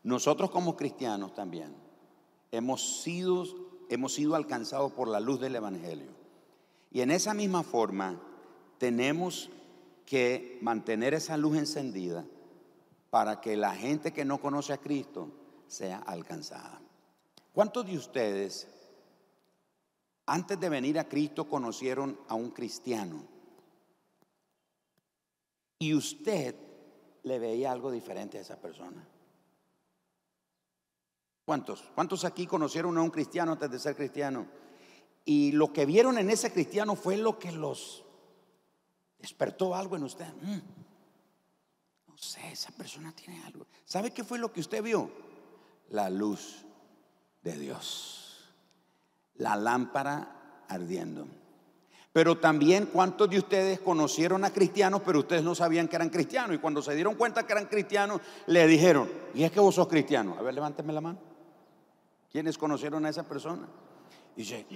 nosotros 0.03 0.51
como 0.51 0.77
cristianos 0.77 1.35
también 1.35 1.75
hemos 2.51 3.03
sido, 3.03 3.45
hemos 3.89 4.15
sido 4.15 4.35
alcanzados 4.35 4.93
por 4.93 5.09
la 5.09 5.21
luz 5.21 5.41
del 5.41 5.57
Evangelio. 5.57 6.11
Y 6.91 7.01
en 7.01 7.11
esa 7.11 7.35
misma 7.35 7.63
forma 7.63 8.21
tenemos 8.79 9.51
que 10.13 10.59
mantener 10.61 11.15
esa 11.15 11.39
luz 11.39 11.57
encendida 11.57 12.23
para 13.09 13.41
que 13.41 13.57
la 13.57 13.75
gente 13.75 14.13
que 14.13 14.27
no 14.27 14.43
conoce 14.43 14.75
a 14.75 14.77
Cristo 14.77 15.31
sea 15.67 16.01
alcanzada. 16.01 16.83
¿Cuántos 17.55 17.87
de 17.87 17.97
ustedes 17.97 18.69
antes 20.27 20.61
de 20.61 20.69
venir 20.69 20.99
a 20.99 21.09
Cristo 21.09 21.49
conocieron 21.49 22.21
a 22.29 22.35
un 22.35 22.51
cristiano? 22.51 23.25
Y 25.79 25.95
usted 25.95 26.57
le 27.23 27.39
veía 27.39 27.73
algo 27.73 27.91
diferente 27.91 28.37
a 28.37 28.43
esa 28.43 28.61
persona. 28.61 29.09
¿Cuántos? 31.47 31.91
¿Cuántos 31.95 32.27
aquí 32.27 32.47
conocieron 32.47 32.99
a 32.99 33.03
un 33.03 33.09
cristiano 33.09 33.53
antes 33.53 33.71
de 33.71 33.79
ser 33.79 33.97
cristiano? 33.97 34.47
Y 35.25 35.53
lo 35.53 35.73
que 35.73 35.87
vieron 35.87 36.19
en 36.19 36.29
ese 36.29 36.53
cristiano 36.53 36.97
fue 36.97 37.17
lo 37.17 37.39
que 37.39 37.51
los 37.51 38.05
despertó 39.23 39.75
algo 39.75 39.97
en 39.97 40.03
usted. 40.03 40.27
Mm 40.43 40.83
sé, 42.23 42.41
esa 42.53 42.71
persona 42.71 43.13
tiene 43.13 43.43
algo. 43.45 43.67
¿Sabe 43.85 44.13
qué 44.13 44.23
fue 44.23 44.39
lo 44.39 44.53
que 44.53 44.61
usted 44.61 44.83
vio? 44.83 45.11
La 45.91 46.09
luz 46.09 46.65
de 47.43 47.59
Dios. 47.59 48.55
La 49.35 49.57
lámpara 49.57 50.65
ardiendo. 50.69 51.27
Pero 52.13 52.39
también 52.39 52.87
cuántos 52.87 53.29
de 53.29 53.39
ustedes 53.39 53.81
conocieron 53.81 54.45
a 54.45 54.51
cristianos, 54.51 55.03
pero 55.05 55.21
ustedes 55.21 55.43
no 55.43 55.55
sabían 55.55 55.89
que 55.89 55.97
eran 55.97 56.11
cristianos. 56.11 56.55
Y 56.55 56.61
cuando 56.61 56.81
se 56.81 56.95
dieron 56.95 57.17
cuenta 57.17 57.45
que 57.45 57.53
eran 57.53 57.67
cristianos, 57.67 58.21
le 58.47 58.67
dijeron, 58.67 59.11
¿y 59.35 59.43
es 59.43 59.51
que 59.51 59.61
vos 59.61 59.75
sos 59.75 59.89
cristiano? 59.89 60.37
A 60.39 60.43
ver, 60.43 60.55
levánteme 60.55 60.93
la 60.93 61.01
mano. 61.01 61.19
¿Quiénes 62.31 62.57
conocieron 62.57 63.05
a 63.05 63.09
esa 63.09 63.25
persona? 63.25 63.67
Y 64.37 64.43
dice, 64.43 64.67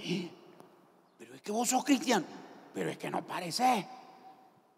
pero 1.17 1.33
es 1.33 1.41
que 1.41 1.51
vos 1.51 1.69
sos 1.69 1.83
cristiano. 1.83 2.25
Pero 2.73 2.89
es 2.89 2.97
que 2.97 3.09
no 3.09 3.25
parece. 3.25 3.87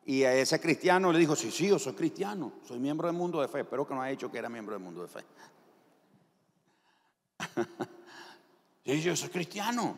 Y 0.10 0.24
a 0.24 0.34
ese 0.34 0.60
cristiano 0.60 1.12
le 1.12 1.19
dijo, 1.19 1.36
sí, 1.36 1.52
sí, 1.52 1.67
yo 1.67 1.78
soy 1.78 1.93
cristiano, 1.93 2.54
soy 2.67 2.80
miembro 2.80 3.08
del 3.08 3.15
mundo 3.15 3.41
de 3.41 3.48
fe. 3.48 3.60
Espero 3.60 3.88
que 3.88 3.93
no 3.93 4.02
haya 4.02 4.10
dicho 4.10 4.32
que 4.32 4.39
era 4.39 4.50
miembro 4.50 4.74
del 4.74 4.84
mundo 4.84 5.04
de 5.04 5.08
fe. 5.08 5.24
sí, 8.84 9.02
yo 9.04 9.15
soy 9.15 9.30
cristiano. 9.30 9.95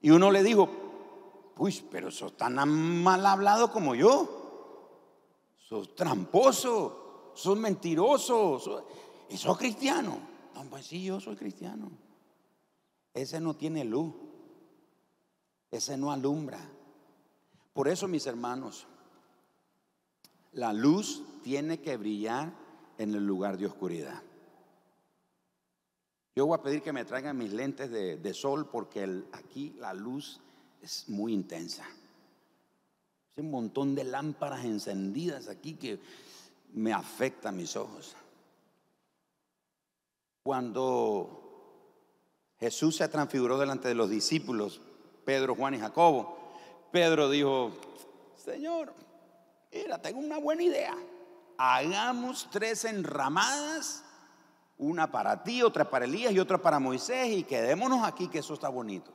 Y 0.00 0.10
uno 0.10 0.28
le 0.28 0.42
dijo, 0.42 0.68
pues, 1.54 1.84
pero 1.88 2.10
sos 2.10 2.36
tan 2.36 2.68
mal 3.00 3.24
hablado 3.24 3.70
como 3.70 3.94
yo. 3.94 4.90
Sos 5.68 5.94
tramposo, 5.94 7.30
sos 7.36 7.56
mentiroso, 7.56 8.88
y 9.30 9.36
sos 9.36 9.56
cristiano. 9.56 10.18
No, 10.52 10.64
pues 10.64 10.84
sí, 10.86 11.04
yo 11.04 11.20
soy 11.20 11.36
cristiano. 11.36 11.92
Ese 13.14 13.38
no 13.38 13.54
tiene 13.54 13.84
luz. 13.84 14.12
Ese 15.70 15.96
no 15.96 16.10
alumbra. 16.10 16.58
Por 17.72 17.86
eso, 17.86 18.08
mis 18.08 18.26
hermanos, 18.26 18.88
la 20.52 20.72
luz 20.72 21.22
tiene 21.42 21.80
que 21.80 21.96
brillar 21.96 22.52
en 22.98 23.14
el 23.14 23.26
lugar 23.26 23.56
de 23.58 23.66
oscuridad. 23.66 24.22
Yo 26.34 26.46
voy 26.46 26.58
a 26.58 26.62
pedir 26.62 26.82
que 26.82 26.92
me 26.92 27.04
traigan 27.04 27.36
mis 27.36 27.52
lentes 27.52 27.90
de, 27.90 28.34
sol 28.34 28.68
porque 28.70 29.22
aquí 29.32 29.74
la 29.78 29.92
luz 29.92 30.40
es 30.80 31.08
muy 31.08 31.32
intensa. 31.32 31.84
Hay 33.36 33.44
un 33.44 33.50
montón 33.50 33.94
de 33.94 34.04
lámparas 34.04 34.64
encendidas 34.64 35.48
aquí 35.48 35.74
que 35.74 36.00
me 36.72 36.92
afectan 36.92 37.56
mis 37.56 37.76
ojos. 37.76 38.16
Cuando 40.42 41.42
Jesús 42.58 42.96
se 42.96 43.08
transfiguró 43.08 43.58
delante 43.58 43.88
de 43.88 43.94
los 43.94 44.08
discípulos, 44.08 44.80
Pedro, 45.24 45.54
Juan 45.54 45.74
y 45.74 45.78
Jacobo, 45.78 46.38
Pedro 46.90 47.30
dijo, 47.30 47.72
Señor, 48.36 48.92
mira, 49.72 49.98
tengo 49.98 50.20
una 50.20 50.38
buena 50.38 50.62
idea. 50.62 50.94
Hagamos 51.58 52.48
tres 52.50 52.84
enramadas, 52.84 54.04
una 54.78 55.10
para 55.10 55.42
ti, 55.42 55.62
otra 55.62 55.88
para 55.88 56.04
Elías 56.04 56.32
y 56.32 56.38
otra 56.38 56.58
para 56.58 56.78
Moisés, 56.78 57.28
y 57.30 57.44
quedémonos 57.44 58.04
aquí, 58.04 58.28
que 58.28 58.38
eso 58.38 58.54
está 58.54 58.68
bonito. 58.68 59.12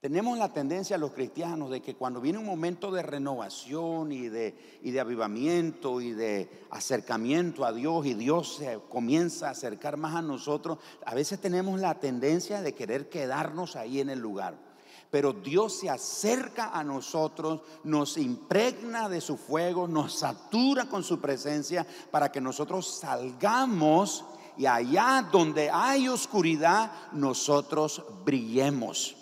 Tenemos 0.00 0.38
la 0.38 0.52
tendencia 0.52 0.98
los 0.98 1.12
cristianos 1.12 1.68
de 1.70 1.80
que 1.80 1.96
cuando 1.96 2.20
viene 2.20 2.38
un 2.38 2.44
momento 2.44 2.92
de 2.92 3.02
renovación 3.02 4.12
y 4.12 4.28
de, 4.28 4.78
y 4.82 4.92
de 4.92 5.00
avivamiento 5.00 6.00
y 6.00 6.12
de 6.12 6.48
acercamiento 6.70 7.64
a 7.64 7.72
Dios 7.72 8.06
y 8.06 8.14
Dios 8.14 8.56
se 8.56 8.78
comienza 8.88 9.48
a 9.48 9.50
acercar 9.50 9.96
más 9.96 10.14
a 10.14 10.22
nosotros, 10.22 10.78
a 11.04 11.14
veces 11.14 11.40
tenemos 11.40 11.80
la 11.80 11.98
tendencia 11.98 12.62
de 12.62 12.74
querer 12.74 13.08
quedarnos 13.08 13.74
ahí 13.74 13.98
en 13.98 14.10
el 14.10 14.20
lugar. 14.20 14.65
Pero 15.10 15.32
Dios 15.32 15.78
se 15.78 15.88
acerca 15.88 16.70
a 16.70 16.82
nosotros, 16.82 17.60
nos 17.84 18.16
impregna 18.18 19.08
de 19.08 19.20
su 19.20 19.36
fuego, 19.36 19.86
nos 19.86 20.18
satura 20.18 20.86
con 20.86 21.02
su 21.02 21.20
presencia 21.20 21.86
para 22.10 22.30
que 22.32 22.40
nosotros 22.40 22.98
salgamos 22.98 24.24
y 24.58 24.66
allá 24.66 25.28
donde 25.30 25.70
hay 25.70 26.08
oscuridad, 26.08 26.90
nosotros 27.12 28.02
brillemos. 28.24 29.16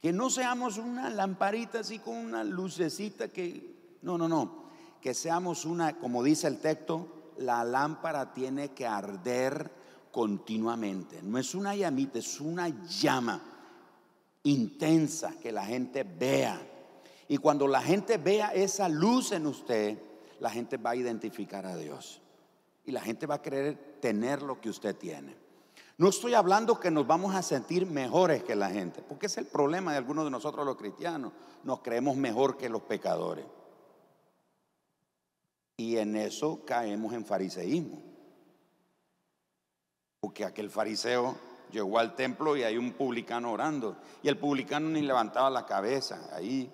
Que 0.00 0.12
no 0.12 0.28
seamos 0.28 0.76
una 0.76 1.08
lamparita 1.08 1.80
así 1.80 1.98
con 1.98 2.16
una 2.16 2.44
lucecita 2.44 3.28
que... 3.28 3.98
No, 4.02 4.18
no, 4.18 4.28
no. 4.28 4.64
Que 5.00 5.14
seamos 5.14 5.64
una, 5.64 5.98
como 5.98 6.22
dice 6.22 6.46
el 6.46 6.60
texto, 6.60 7.32
la 7.38 7.64
lámpara 7.64 8.32
tiene 8.32 8.72
que 8.72 8.86
arder 8.86 9.70
continuamente. 10.12 11.22
No 11.22 11.38
es 11.38 11.54
una 11.54 11.74
llamita, 11.74 12.18
es 12.18 12.40
una 12.40 12.68
llama 12.68 13.53
intensa 14.44 15.34
que 15.42 15.50
la 15.52 15.64
gente 15.64 16.04
vea. 16.04 16.60
Y 17.28 17.38
cuando 17.38 17.66
la 17.66 17.82
gente 17.82 18.18
vea 18.18 18.54
esa 18.54 18.88
luz 18.88 19.32
en 19.32 19.46
usted, 19.46 19.98
la 20.40 20.50
gente 20.50 20.76
va 20.76 20.90
a 20.90 20.96
identificar 20.96 21.66
a 21.66 21.76
Dios. 21.76 22.20
Y 22.84 22.92
la 22.92 23.00
gente 23.00 23.26
va 23.26 23.36
a 23.36 23.42
querer 23.42 23.98
tener 24.00 24.42
lo 24.42 24.60
que 24.60 24.68
usted 24.68 24.94
tiene. 24.94 25.34
No 25.96 26.08
estoy 26.08 26.34
hablando 26.34 26.80
que 26.80 26.90
nos 26.90 27.06
vamos 27.06 27.34
a 27.34 27.42
sentir 27.42 27.86
mejores 27.86 28.42
que 28.42 28.56
la 28.56 28.68
gente, 28.68 29.00
porque 29.00 29.26
es 29.26 29.38
el 29.38 29.46
problema 29.46 29.92
de 29.92 29.98
algunos 29.98 30.24
de 30.24 30.30
nosotros 30.30 30.66
los 30.66 30.76
cristianos. 30.76 31.32
Nos 31.62 31.80
creemos 31.80 32.16
mejor 32.16 32.56
que 32.56 32.68
los 32.68 32.82
pecadores. 32.82 33.46
Y 35.76 35.96
en 35.96 36.16
eso 36.16 36.64
caemos 36.64 37.14
en 37.14 37.24
fariseísmo. 37.24 38.02
Porque 40.20 40.44
aquel 40.44 40.68
fariseo 40.68 41.36
llegó 41.74 41.98
al 41.98 42.14
templo 42.14 42.56
y 42.56 42.62
hay 42.62 42.78
un 42.78 42.92
publicano 42.92 43.52
orando. 43.52 43.96
Y 44.22 44.28
el 44.28 44.38
publicano 44.38 44.88
ni 44.88 45.02
levantaba 45.02 45.50
la 45.50 45.66
cabeza 45.66 46.30
ahí. 46.32 46.72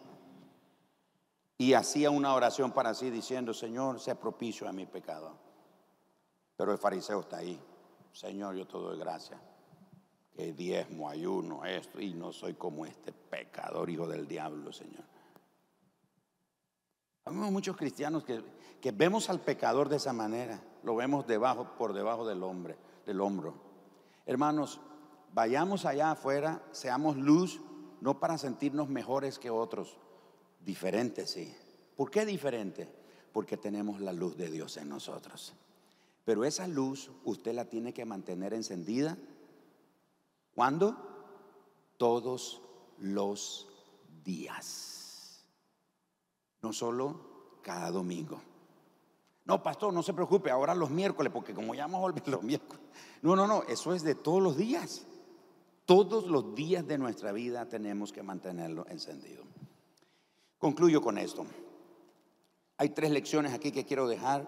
Y 1.59 1.75
hacía 1.75 2.11
una 2.11 2.35
oración 2.35 2.73
para 2.73 2.95
sí 2.95 3.11
diciendo, 3.11 3.53
Señor, 3.53 4.01
sea 4.01 4.15
propicio 4.15 4.69
a 4.69 4.73
mi 4.73 4.87
pecado. 4.87 5.37
Pero 6.57 6.73
el 6.73 6.79
fariseo 6.79 7.21
está 7.21 7.39
ahí. 7.39 7.61
Señor, 8.13 8.55
yo 8.55 8.67
te 8.67 8.79
doy 8.79 8.99
gracias. 8.99 9.41
Que 10.33 10.53
diezmo, 10.53 11.09
ayuno, 11.09 11.65
esto, 11.65 12.01
y 12.01 12.15
no 12.15 12.33
soy 12.33 12.55
como 12.55 12.87
este 12.87 13.13
pecador, 13.13 13.91
hijo 13.91 14.07
del 14.07 14.27
diablo, 14.27 14.73
Señor. 14.73 15.05
Hay 17.25 17.35
muchos 17.35 17.77
cristianos 17.77 18.25
que, 18.25 18.43
que 18.81 18.93
vemos 18.93 19.29
al 19.29 19.41
pecador 19.41 19.89
de 19.89 19.97
esa 19.97 20.13
manera, 20.13 20.61
lo 20.83 20.97
vemos 20.97 21.27
debajo, 21.27 21.75
por 21.77 21.93
debajo 21.93 22.27
del 22.27 22.43
hombre, 22.43 22.77
del 23.05 23.21
hombro. 23.21 23.55
Hermanos, 24.25 24.81
vayamos 25.33 25.85
allá 25.85 26.12
afuera, 26.12 26.62
seamos 26.73 27.16
luz, 27.16 27.61
no 28.01 28.19
para 28.19 28.38
sentirnos 28.38 28.88
mejores 28.88 29.38
que 29.38 29.51
otros, 29.51 29.99
diferentes 30.64 31.31
sí. 31.31 31.55
¿Por 31.97 32.11
qué 32.11 32.25
diferente? 32.25 32.88
Porque 33.33 33.57
tenemos 33.57 34.01
la 34.01 34.12
luz 34.12 34.37
de 34.37 34.51
Dios 34.51 34.77
en 34.77 34.88
nosotros. 34.88 35.55
Pero 36.25 36.45
esa 36.45 36.66
luz 36.66 37.11
usted 37.25 37.55
la 37.55 37.66
tiene 37.66 37.93
que 37.93 38.05
mantener 38.05 38.55
encendida. 38.55 39.16
¿Cuándo? 40.55 40.97
Todos 41.97 42.62
los 42.99 43.69
días. 44.25 45.45
No 46.62 46.73
solo 46.73 47.61
cada 47.62 47.90
domingo. 47.90 48.40
No, 49.45 49.62
pastor, 49.62 49.93
no 49.93 50.03
se 50.03 50.14
preocupe, 50.14 50.51
ahora 50.51 50.75
los 50.75 50.90
miércoles, 50.90 51.33
porque 51.33 51.55
como 51.55 51.75
ya 51.75 51.85
hemos 51.85 52.05
olvidado 52.05 52.31
los 52.33 52.43
miércoles. 52.43 52.83
No, 53.23 53.35
no, 53.35 53.47
no, 53.47 53.62
eso 53.64 53.95
es 53.95 54.03
de 54.03 54.14
todos 54.14 54.43
los 54.43 54.57
días. 54.57 55.07
Todos 55.90 56.29
los 56.29 56.55
días 56.55 56.87
de 56.87 56.98
nuestra 56.98 57.33
vida 57.33 57.66
tenemos 57.66 58.12
que 58.12 58.22
mantenerlo 58.22 58.87
encendido. 58.87 59.42
Concluyo 60.57 61.03
con 61.03 61.18
esto. 61.18 61.44
Hay 62.76 62.90
tres 62.90 63.11
lecciones 63.11 63.53
aquí 63.53 63.72
que 63.72 63.85
quiero 63.85 64.07
dejar 64.07 64.46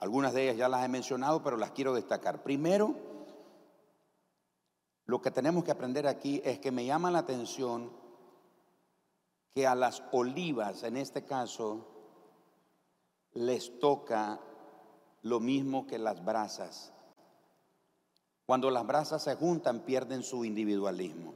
algunas 0.00 0.32
de 0.32 0.42
ellas 0.42 0.56
ya 0.56 0.68
las 0.68 0.84
he 0.84 0.88
mencionado, 0.88 1.40
pero 1.40 1.56
las 1.56 1.70
quiero 1.70 1.94
destacar. 1.94 2.42
Primero, 2.42 2.96
lo 5.04 5.22
que 5.22 5.30
tenemos 5.30 5.62
que 5.62 5.70
aprender 5.70 6.08
aquí 6.08 6.42
es 6.44 6.58
que 6.58 6.72
me 6.72 6.84
llama 6.84 7.12
la 7.12 7.20
atención 7.20 7.92
que 9.54 9.68
a 9.68 9.76
las 9.76 10.02
olivas, 10.10 10.82
en 10.82 10.96
este 10.96 11.24
caso, 11.24 11.86
les 13.34 13.78
toca 13.78 14.40
lo 15.22 15.38
mismo 15.38 15.86
que 15.86 16.00
las 16.00 16.24
brasas. 16.24 16.92
Cuando 18.46 18.70
las 18.70 18.86
brasas 18.86 19.22
se 19.22 19.34
juntan, 19.36 19.80
pierden 19.80 20.22
su 20.22 20.44
individualismo. 20.44 21.34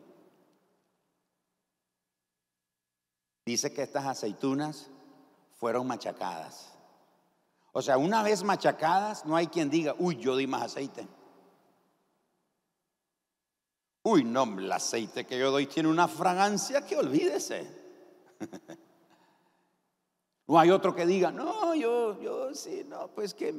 Dice 3.44 3.72
que 3.72 3.82
estas 3.82 4.06
aceitunas 4.06 4.90
fueron 5.54 5.86
machacadas. 5.86 6.72
O 7.72 7.80
sea, 7.80 7.96
una 7.96 8.22
vez 8.22 8.42
machacadas, 8.42 9.24
no 9.24 9.36
hay 9.36 9.46
quien 9.46 9.70
diga, 9.70 9.94
uy, 9.98 10.16
yo 10.16 10.36
di 10.36 10.46
más 10.46 10.62
aceite. 10.62 11.06
Uy, 14.02 14.24
no, 14.24 14.44
el 14.44 14.70
aceite 14.70 15.26
que 15.26 15.38
yo 15.38 15.50
doy 15.50 15.66
tiene 15.66 15.88
una 15.88 16.08
fragancia 16.08 16.84
que 16.84 16.96
olvídese. 16.96 17.66
No 20.48 20.60
hay 20.60 20.70
otro 20.70 20.94
que 20.94 21.04
diga, 21.04 21.32
no, 21.32 21.74
yo, 21.74 22.20
yo 22.20 22.54
sí, 22.54 22.86
no, 22.88 23.08
pues 23.08 23.34
que, 23.34 23.52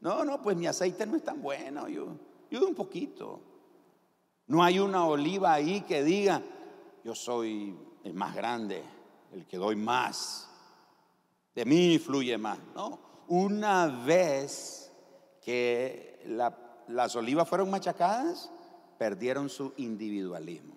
no, 0.00 0.24
no, 0.24 0.40
pues 0.40 0.56
mi 0.56 0.66
aceite 0.66 1.04
no 1.04 1.16
es 1.16 1.22
tan 1.22 1.42
bueno, 1.42 1.86
yo, 1.86 2.16
doy 2.56 2.68
un 2.68 2.74
poquito. 2.74 3.40
No 4.46 4.62
hay 4.62 4.78
una 4.78 5.04
oliva 5.04 5.52
ahí 5.52 5.82
que 5.82 6.02
diga, 6.02 6.42
yo 7.04 7.14
soy 7.14 7.76
el 8.04 8.14
más 8.14 8.34
grande, 8.34 8.82
el 9.32 9.46
que 9.46 9.58
doy 9.58 9.76
más, 9.76 10.48
de 11.54 11.64
mí 11.64 11.98
fluye 11.98 12.38
más. 12.38 12.58
No, 12.74 12.98
una 13.28 13.86
vez 13.86 14.90
que 15.42 16.22
las 16.88 17.16
olivas 17.16 17.48
fueron 17.48 17.70
machacadas, 17.70 18.50
perdieron 18.98 19.48
su 19.48 19.74
individualismo. 19.76 20.74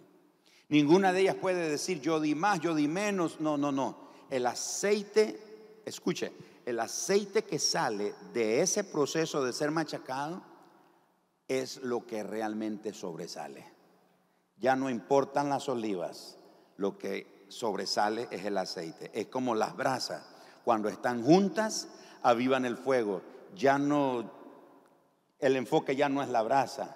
Ninguna 0.67 1.11
de 1.11 1.21
ellas 1.21 1.35
puede 1.35 1.69
decir 1.69 2.01
yo 2.01 2.19
di 2.19 2.35
más, 2.35 2.59
yo 2.59 2.75
di 2.75 2.87
menos. 2.87 3.39
No, 3.39 3.57
no, 3.57 3.71
no. 3.71 4.09
El 4.29 4.45
aceite, 4.45 5.81
escuche, 5.85 6.31
el 6.65 6.79
aceite 6.79 7.43
que 7.43 7.59
sale 7.59 8.13
de 8.33 8.61
ese 8.61 8.83
proceso 8.83 9.43
de 9.43 9.51
ser 9.51 9.71
machacado 9.71 10.50
es 11.59 11.81
lo 11.83 12.05
que 12.07 12.23
realmente 12.23 12.93
sobresale. 12.93 13.65
Ya 14.57 14.77
no 14.77 14.89
importan 14.89 15.49
las 15.49 15.67
olivas, 15.67 16.37
lo 16.77 16.97
que 16.97 17.45
sobresale 17.49 18.29
es 18.31 18.45
el 18.45 18.57
aceite. 18.57 19.11
Es 19.13 19.27
como 19.27 19.53
las 19.53 19.75
brasas, 19.75 20.23
cuando 20.63 20.87
están 20.87 21.23
juntas 21.23 21.89
avivan 22.21 22.63
el 22.63 22.77
fuego. 22.77 23.21
Ya 23.53 23.77
no, 23.77 24.31
el 25.39 25.57
enfoque 25.57 25.97
ya 25.97 26.07
no 26.07 26.23
es 26.23 26.29
la 26.29 26.41
brasa, 26.41 26.95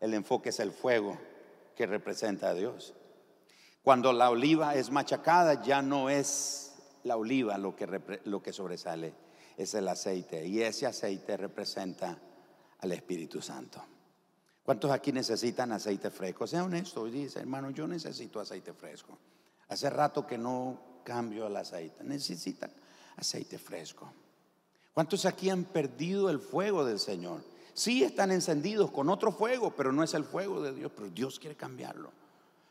el 0.00 0.12
enfoque 0.12 0.50
es 0.50 0.60
el 0.60 0.72
fuego 0.72 1.16
que 1.74 1.86
representa 1.86 2.50
a 2.50 2.54
Dios. 2.54 2.92
Cuando 3.82 4.12
la 4.12 4.28
oliva 4.28 4.74
es 4.74 4.90
machacada, 4.90 5.62
ya 5.62 5.80
no 5.80 6.10
es 6.10 6.74
la 7.04 7.16
oliva 7.16 7.56
lo 7.56 7.74
que, 7.74 8.20
lo 8.24 8.42
que 8.42 8.52
sobresale, 8.52 9.14
es 9.56 9.72
el 9.72 9.88
aceite. 9.88 10.46
Y 10.46 10.60
ese 10.60 10.84
aceite 10.86 11.38
representa 11.38 12.18
al 12.86 12.92
Espíritu 12.92 13.42
Santo. 13.42 13.82
¿Cuántos 14.64 14.90
aquí 14.90 15.12
necesitan 15.12 15.72
aceite 15.72 16.10
fresco? 16.10 16.46
Sea 16.46 16.64
honesto 16.64 17.04
dice, 17.04 17.38
hermano, 17.38 17.70
yo 17.70 17.86
necesito 17.86 18.40
aceite 18.40 18.72
fresco. 18.72 19.16
Hace 19.68 19.90
rato 19.90 20.26
que 20.26 20.38
no 20.38 21.00
cambio 21.04 21.46
el 21.46 21.56
aceite. 21.56 22.02
Necesitan 22.02 22.72
aceite 23.16 23.58
fresco. 23.58 24.10
¿Cuántos 24.92 25.24
aquí 25.26 25.50
han 25.50 25.64
perdido 25.64 26.30
el 26.30 26.40
fuego 26.40 26.84
del 26.84 26.98
Señor? 26.98 27.42
Sí 27.74 28.02
están 28.02 28.32
encendidos 28.32 28.90
con 28.90 29.10
otro 29.10 29.30
fuego, 29.30 29.74
pero 29.76 29.92
no 29.92 30.02
es 30.02 30.14
el 30.14 30.24
fuego 30.24 30.62
de 30.62 30.72
Dios, 30.72 30.90
pero 30.96 31.10
Dios 31.10 31.38
quiere 31.38 31.54
cambiarlo. 31.54 32.10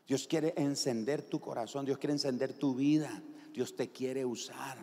Dios 0.08 0.28
quiere 0.28 0.54
encender 0.58 1.22
tu 1.24 1.40
corazón, 1.40 1.86
Dios 1.86 1.98
quiere 1.98 2.14
encender 2.14 2.54
tu 2.54 2.76
vida, 2.76 3.22
Dios 3.54 3.76
te 3.76 3.92
quiere 3.92 4.26
usar. 4.26 4.78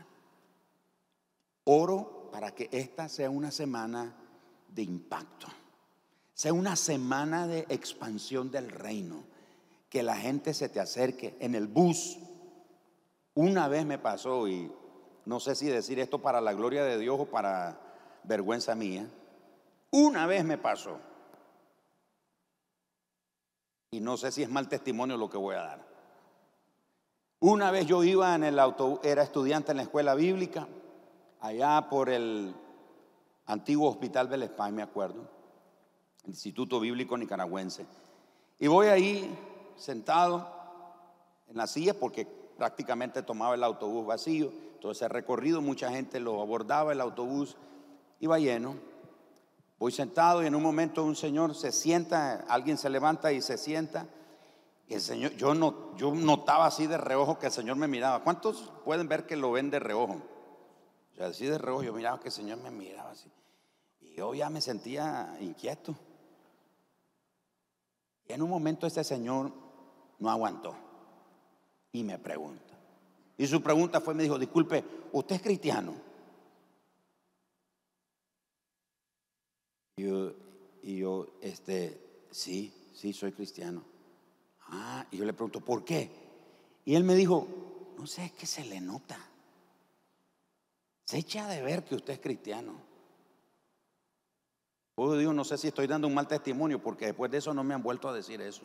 Oro 1.64 2.30
para 2.32 2.54
que 2.54 2.68
esta 2.72 3.08
sea 3.08 3.30
una 3.30 3.50
semana 3.50 4.16
de 4.74 4.82
impacto, 4.82 5.48
sea 6.34 6.52
una 6.52 6.76
semana 6.76 7.46
de 7.46 7.66
expansión 7.68 8.50
del 8.50 8.70
reino, 8.70 9.24
que 9.88 10.02
la 10.02 10.16
gente 10.16 10.54
se 10.54 10.68
te 10.68 10.80
acerque 10.80 11.36
en 11.40 11.54
el 11.54 11.66
bus. 11.66 12.18
Una 13.34 13.68
vez 13.68 13.84
me 13.84 13.98
pasó 13.98 14.48
y 14.48 14.72
no 15.24 15.38
sé 15.38 15.54
si 15.54 15.66
decir 15.66 16.00
esto 16.00 16.20
para 16.20 16.40
la 16.40 16.54
gloria 16.54 16.84
de 16.84 16.98
Dios 16.98 17.20
o 17.20 17.26
para 17.26 17.78
vergüenza 18.24 18.74
mía. 18.74 19.06
Una 19.90 20.26
vez 20.26 20.44
me 20.44 20.56
pasó. 20.56 20.98
Y 23.90 24.00
no 24.00 24.16
sé 24.16 24.32
si 24.32 24.42
es 24.42 24.48
mal 24.48 24.68
testimonio 24.68 25.18
lo 25.18 25.28
que 25.28 25.36
voy 25.36 25.54
a 25.54 25.62
dar. 25.62 25.92
Una 27.40 27.70
vez 27.70 27.86
yo 27.86 28.02
iba 28.04 28.34
en 28.34 28.44
el 28.44 28.58
auto, 28.58 29.00
era 29.02 29.22
estudiante 29.22 29.72
en 29.72 29.76
la 29.76 29.82
escuela 29.82 30.14
bíblica, 30.14 30.66
allá 31.40 31.88
por 31.90 32.08
el 32.08 32.54
antiguo 33.46 33.88
hospital 33.88 34.28
del 34.28 34.44
España, 34.44 34.76
me 34.76 34.82
acuerdo, 34.82 35.28
Instituto 36.26 36.80
Bíblico 36.80 37.16
Nicaragüense. 37.16 37.86
Y 38.58 38.68
voy 38.68 38.86
ahí 38.86 39.38
sentado 39.76 40.48
en 41.48 41.56
la 41.56 41.66
silla 41.66 41.94
porque 41.94 42.26
prácticamente 42.56 43.22
tomaba 43.22 43.54
el 43.54 43.64
autobús 43.64 44.06
vacío. 44.06 44.52
Entonces, 44.74 45.08
recorrido, 45.10 45.60
mucha 45.60 45.90
gente 45.90 46.20
lo 46.20 46.40
abordaba, 46.40 46.92
el 46.92 47.00
autobús 47.00 47.56
iba 48.20 48.38
lleno. 48.38 48.76
Voy 49.78 49.90
sentado 49.90 50.42
y 50.42 50.46
en 50.46 50.54
un 50.54 50.62
momento 50.62 51.04
un 51.04 51.16
señor 51.16 51.56
se 51.56 51.72
sienta, 51.72 52.44
alguien 52.48 52.78
se 52.78 52.88
levanta 52.88 53.32
y 53.32 53.42
se 53.42 53.58
sienta. 53.58 54.06
Y 54.86 54.94
el 54.94 55.00
señor, 55.00 55.32
yo, 55.32 55.54
no, 55.54 55.96
yo 55.96 56.14
notaba 56.14 56.66
así 56.66 56.86
de 56.86 56.98
reojo 56.98 57.38
que 57.38 57.46
el 57.46 57.52
señor 57.52 57.76
me 57.76 57.88
miraba. 57.88 58.22
¿Cuántos 58.22 58.70
pueden 58.84 59.08
ver 59.08 59.26
que 59.26 59.36
lo 59.36 59.50
ven 59.50 59.70
de 59.70 59.80
reojo? 59.80 60.22
O 61.12 61.16
sea, 61.16 61.26
así 61.26 61.46
de 61.46 61.58
reojo 61.58 61.82
yo 61.82 61.92
miraba 61.92 62.20
que 62.20 62.28
el 62.28 62.32
señor 62.32 62.58
me 62.58 62.70
miraba 62.70 63.10
así. 63.10 63.30
Y 64.00 64.14
yo 64.14 64.34
ya 64.34 64.50
me 64.50 64.60
sentía 64.60 65.36
inquieto. 65.40 65.94
Y 68.28 68.32
en 68.32 68.42
un 68.42 68.50
momento 68.50 68.86
este 68.86 69.04
señor 69.04 69.52
no 70.18 70.30
aguantó 70.30 70.74
y 71.92 72.02
me 72.02 72.18
pregunta. 72.18 72.78
Y 73.36 73.46
su 73.46 73.62
pregunta 73.62 74.00
fue, 74.00 74.14
me 74.14 74.22
dijo, 74.22 74.38
disculpe, 74.38 74.84
¿usted 75.12 75.36
es 75.36 75.42
cristiano? 75.42 75.94
Y 79.96 80.04
yo, 80.04 80.32
y 80.82 80.98
yo, 80.98 81.26
este, 81.40 82.26
sí, 82.30 82.72
sí, 82.94 83.12
soy 83.12 83.32
cristiano. 83.32 83.84
Ah, 84.68 85.06
y 85.10 85.18
yo 85.18 85.24
le 85.24 85.32
pregunto, 85.32 85.60
¿por 85.60 85.84
qué? 85.84 86.10
Y 86.84 86.94
él 86.94 87.04
me 87.04 87.14
dijo, 87.14 87.46
no 87.96 88.06
sé, 88.06 88.26
es 88.26 88.32
que 88.32 88.46
se 88.46 88.64
le 88.64 88.80
nota. 88.80 89.18
Se 91.04 91.18
echa 91.18 91.46
de 91.48 91.62
ver 91.62 91.84
que 91.84 91.94
usted 91.94 92.14
es 92.14 92.20
cristiano. 92.20 92.80
Yo 94.96 95.16
digo, 95.16 95.32
no 95.32 95.44
sé 95.44 95.58
si 95.58 95.68
estoy 95.68 95.86
dando 95.86 96.06
un 96.06 96.14
mal 96.14 96.28
testimonio 96.28 96.80
porque 96.80 97.06
después 97.06 97.30
de 97.30 97.38
eso 97.38 97.52
no 97.52 97.64
me 97.64 97.74
han 97.74 97.82
vuelto 97.82 98.08
a 98.08 98.12
decir 98.12 98.40
eso. 98.40 98.62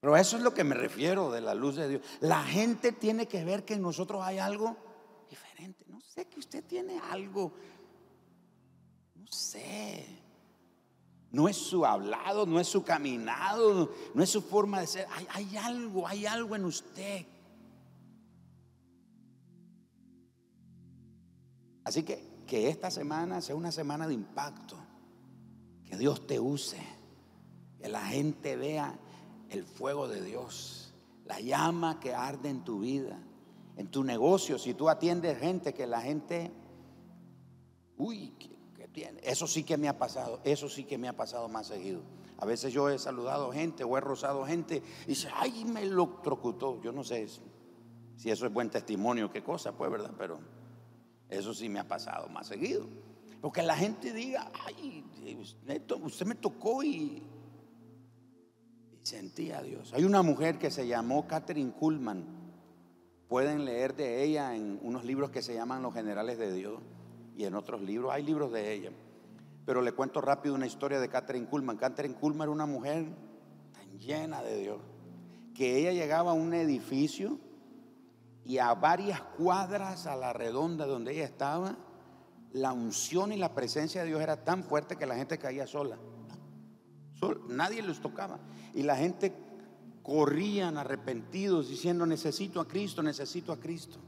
Pero 0.00 0.16
eso 0.16 0.36
es 0.36 0.42
lo 0.42 0.54
que 0.54 0.64
me 0.64 0.74
refiero 0.74 1.30
de 1.30 1.40
la 1.40 1.54
luz 1.54 1.76
de 1.76 1.88
Dios. 1.88 2.02
La 2.20 2.42
gente 2.42 2.92
tiene 2.92 3.26
que 3.26 3.44
ver 3.44 3.64
que 3.64 3.74
en 3.74 3.82
nosotros 3.82 4.22
hay 4.22 4.38
algo 4.38 4.76
diferente. 5.28 5.84
No 5.88 6.00
sé 6.00 6.26
que 6.26 6.38
usted 6.38 6.62
tiene 6.64 7.00
algo 7.10 7.52
no 9.14 9.32
sé. 9.32 10.06
No 11.30 11.48
es 11.48 11.56
su 11.56 11.84
hablado, 11.84 12.46
no 12.46 12.60
es 12.60 12.68
su 12.68 12.84
caminado, 12.84 13.92
no 14.14 14.22
es 14.22 14.30
su 14.30 14.40
forma 14.40 14.80
de 14.80 14.86
ser. 14.86 15.08
Hay 15.30 15.56
algo, 15.56 16.06
hay 16.06 16.26
algo 16.26 16.54
en 16.54 16.64
usted. 16.64 17.26
Así 21.84 22.02
que 22.02 22.34
que 22.46 22.68
esta 22.68 22.90
semana 22.90 23.40
sea 23.40 23.56
una 23.56 23.72
semana 23.72 24.06
de 24.06 24.14
impacto. 24.14 24.76
Que 25.84 25.96
Dios 25.96 26.26
te 26.26 26.38
use. 26.40 26.78
Que 27.78 27.88
la 27.88 28.06
gente 28.06 28.56
vea 28.56 28.98
el 29.50 29.64
fuego 29.64 30.08
de 30.08 30.22
Dios. 30.22 30.94
La 31.24 31.40
llama 31.40 32.00
que 32.00 32.14
arde 32.14 32.50
en 32.50 32.64
tu 32.64 32.80
vida. 32.80 33.18
En 33.76 33.88
tu 33.88 34.04
negocio. 34.04 34.58
Si 34.58 34.74
tú 34.74 34.88
atiendes 34.88 35.38
gente, 35.38 35.74
que 35.74 35.86
la 35.86 36.00
gente... 36.00 36.52
Uy, 37.96 38.34
eso 39.22 39.46
sí 39.46 39.64
que 39.64 39.76
me 39.76 39.88
ha 39.88 39.98
pasado, 39.98 40.40
eso 40.44 40.68
sí 40.68 40.84
que 40.84 40.98
me 40.98 41.08
ha 41.08 41.16
pasado 41.16 41.48
más 41.48 41.66
seguido. 41.66 42.02
A 42.38 42.46
veces 42.46 42.72
yo 42.72 42.90
he 42.90 42.98
saludado 42.98 43.52
gente 43.52 43.84
o 43.84 43.96
he 43.96 44.00
rozado 44.00 44.44
gente 44.44 44.82
y 45.04 45.08
dice, 45.08 45.28
ay, 45.34 45.64
me 45.64 45.84
lo 45.84 46.20
trocutó. 46.22 46.80
Yo 46.82 46.92
no 46.92 47.02
sé 47.04 47.26
si 48.16 48.30
eso 48.30 48.46
es 48.46 48.52
buen 48.52 48.70
testimonio, 48.70 49.30
qué 49.30 49.42
cosa, 49.42 49.72
pues, 49.72 49.90
¿verdad? 49.90 50.12
Pero 50.18 50.38
eso 51.38 51.54
sí 51.54 51.68
me 51.68 51.80
ha 51.80 51.88
pasado 51.88 52.28
más 52.28 52.46
seguido. 52.46 52.86
Porque 53.40 53.62
la 53.62 53.76
gente 53.76 54.12
diga, 54.12 54.50
ay, 54.66 55.04
usted 56.02 56.26
me 56.26 56.34
tocó 56.34 56.82
y, 56.82 57.22
y 58.92 58.98
sentí 59.02 59.50
a 59.50 59.62
Dios. 59.62 59.92
Hay 59.92 60.04
una 60.04 60.22
mujer 60.22 60.58
que 60.58 60.70
se 60.70 60.86
llamó 60.86 61.26
Catherine 61.26 61.72
Kuhlman. 61.72 62.24
Pueden 63.28 63.64
leer 63.64 63.94
de 63.94 64.22
ella 64.24 64.54
en 64.54 64.78
unos 64.82 65.04
libros 65.04 65.30
que 65.30 65.42
se 65.42 65.54
llaman 65.54 65.82
Los 65.82 65.92
Generales 65.92 66.38
de 66.38 66.52
Dios 66.52 66.80
y 67.36 67.44
en 67.44 67.54
otros 67.54 67.82
libros. 67.82 68.12
Hay 68.12 68.22
libros 68.22 68.52
de 68.52 68.72
ella. 68.72 68.90
Pero 69.66 69.82
le 69.82 69.92
cuento 69.92 70.20
rápido 70.20 70.54
una 70.54 70.66
historia 70.66 71.00
de 71.00 71.08
Catherine 71.08 71.46
Kuhlman. 71.46 71.76
Catherine 71.76 72.14
Kuhlman 72.14 72.46
era 72.46 72.52
una 72.52 72.66
mujer 72.66 73.06
tan 73.72 73.98
llena 73.98 74.42
de 74.42 74.58
Dios 74.58 74.80
que 75.54 75.78
ella 75.78 75.92
llegaba 75.92 76.32
a 76.32 76.34
un 76.34 76.52
edificio 76.52 77.38
y 78.44 78.58
a 78.58 78.74
varias 78.74 79.20
cuadras 79.20 80.06
a 80.06 80.16
la 80.16 80.32
redonda 80.32 80.86
donde 80.86 81.12
ella 81.12 81.24
estaba, 81.24 81.76
la 82.52 82.72
unción 82.72 83.32
y 83.32 83.36
la 83.36 83.54
presencia 83.54 84.02
de 84.02 84.08
Dios 84.08 84.20
era 84.20 84.44
tan 84.44 84.62
fuerte 84.62 84.96
que 84.96 85.06
la 85.06 85.16
gente 85.16 85.38
caía 85.38 85.66
sola. 85.66 85.98
nadie 87.48 87.82
los 87.82 88.00
tocaba. 88.00 88.38
Y 88.74 88.82
la 88.82 88.96
gente 88.96 89.32
corrían 90.02 90.76
arrepentidos 90.76 91.68
diciendo, 91.68 92.04
necesito 92.06 92.60
a 92.60 92.68
Cristo, 92.68 93.02
necesito 93.02 93.52
a 93.52 93.58
Cristo. 93.58 93.98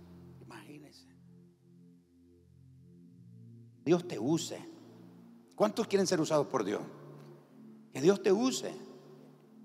Dios 3.87 4.07
te 4.09 4.19
use. 4.19 4.59
¿Cuántos 5.55 5.87
quieren 5.87 6.09
ser 6.09 6.21
usados 6.21 6.49
por 6.49 6.65
Dios? 6.65 6.83
Que 7.93 8.03
Dios 8.03 8.21
te 8.21 8.33
use. 8.33 8.75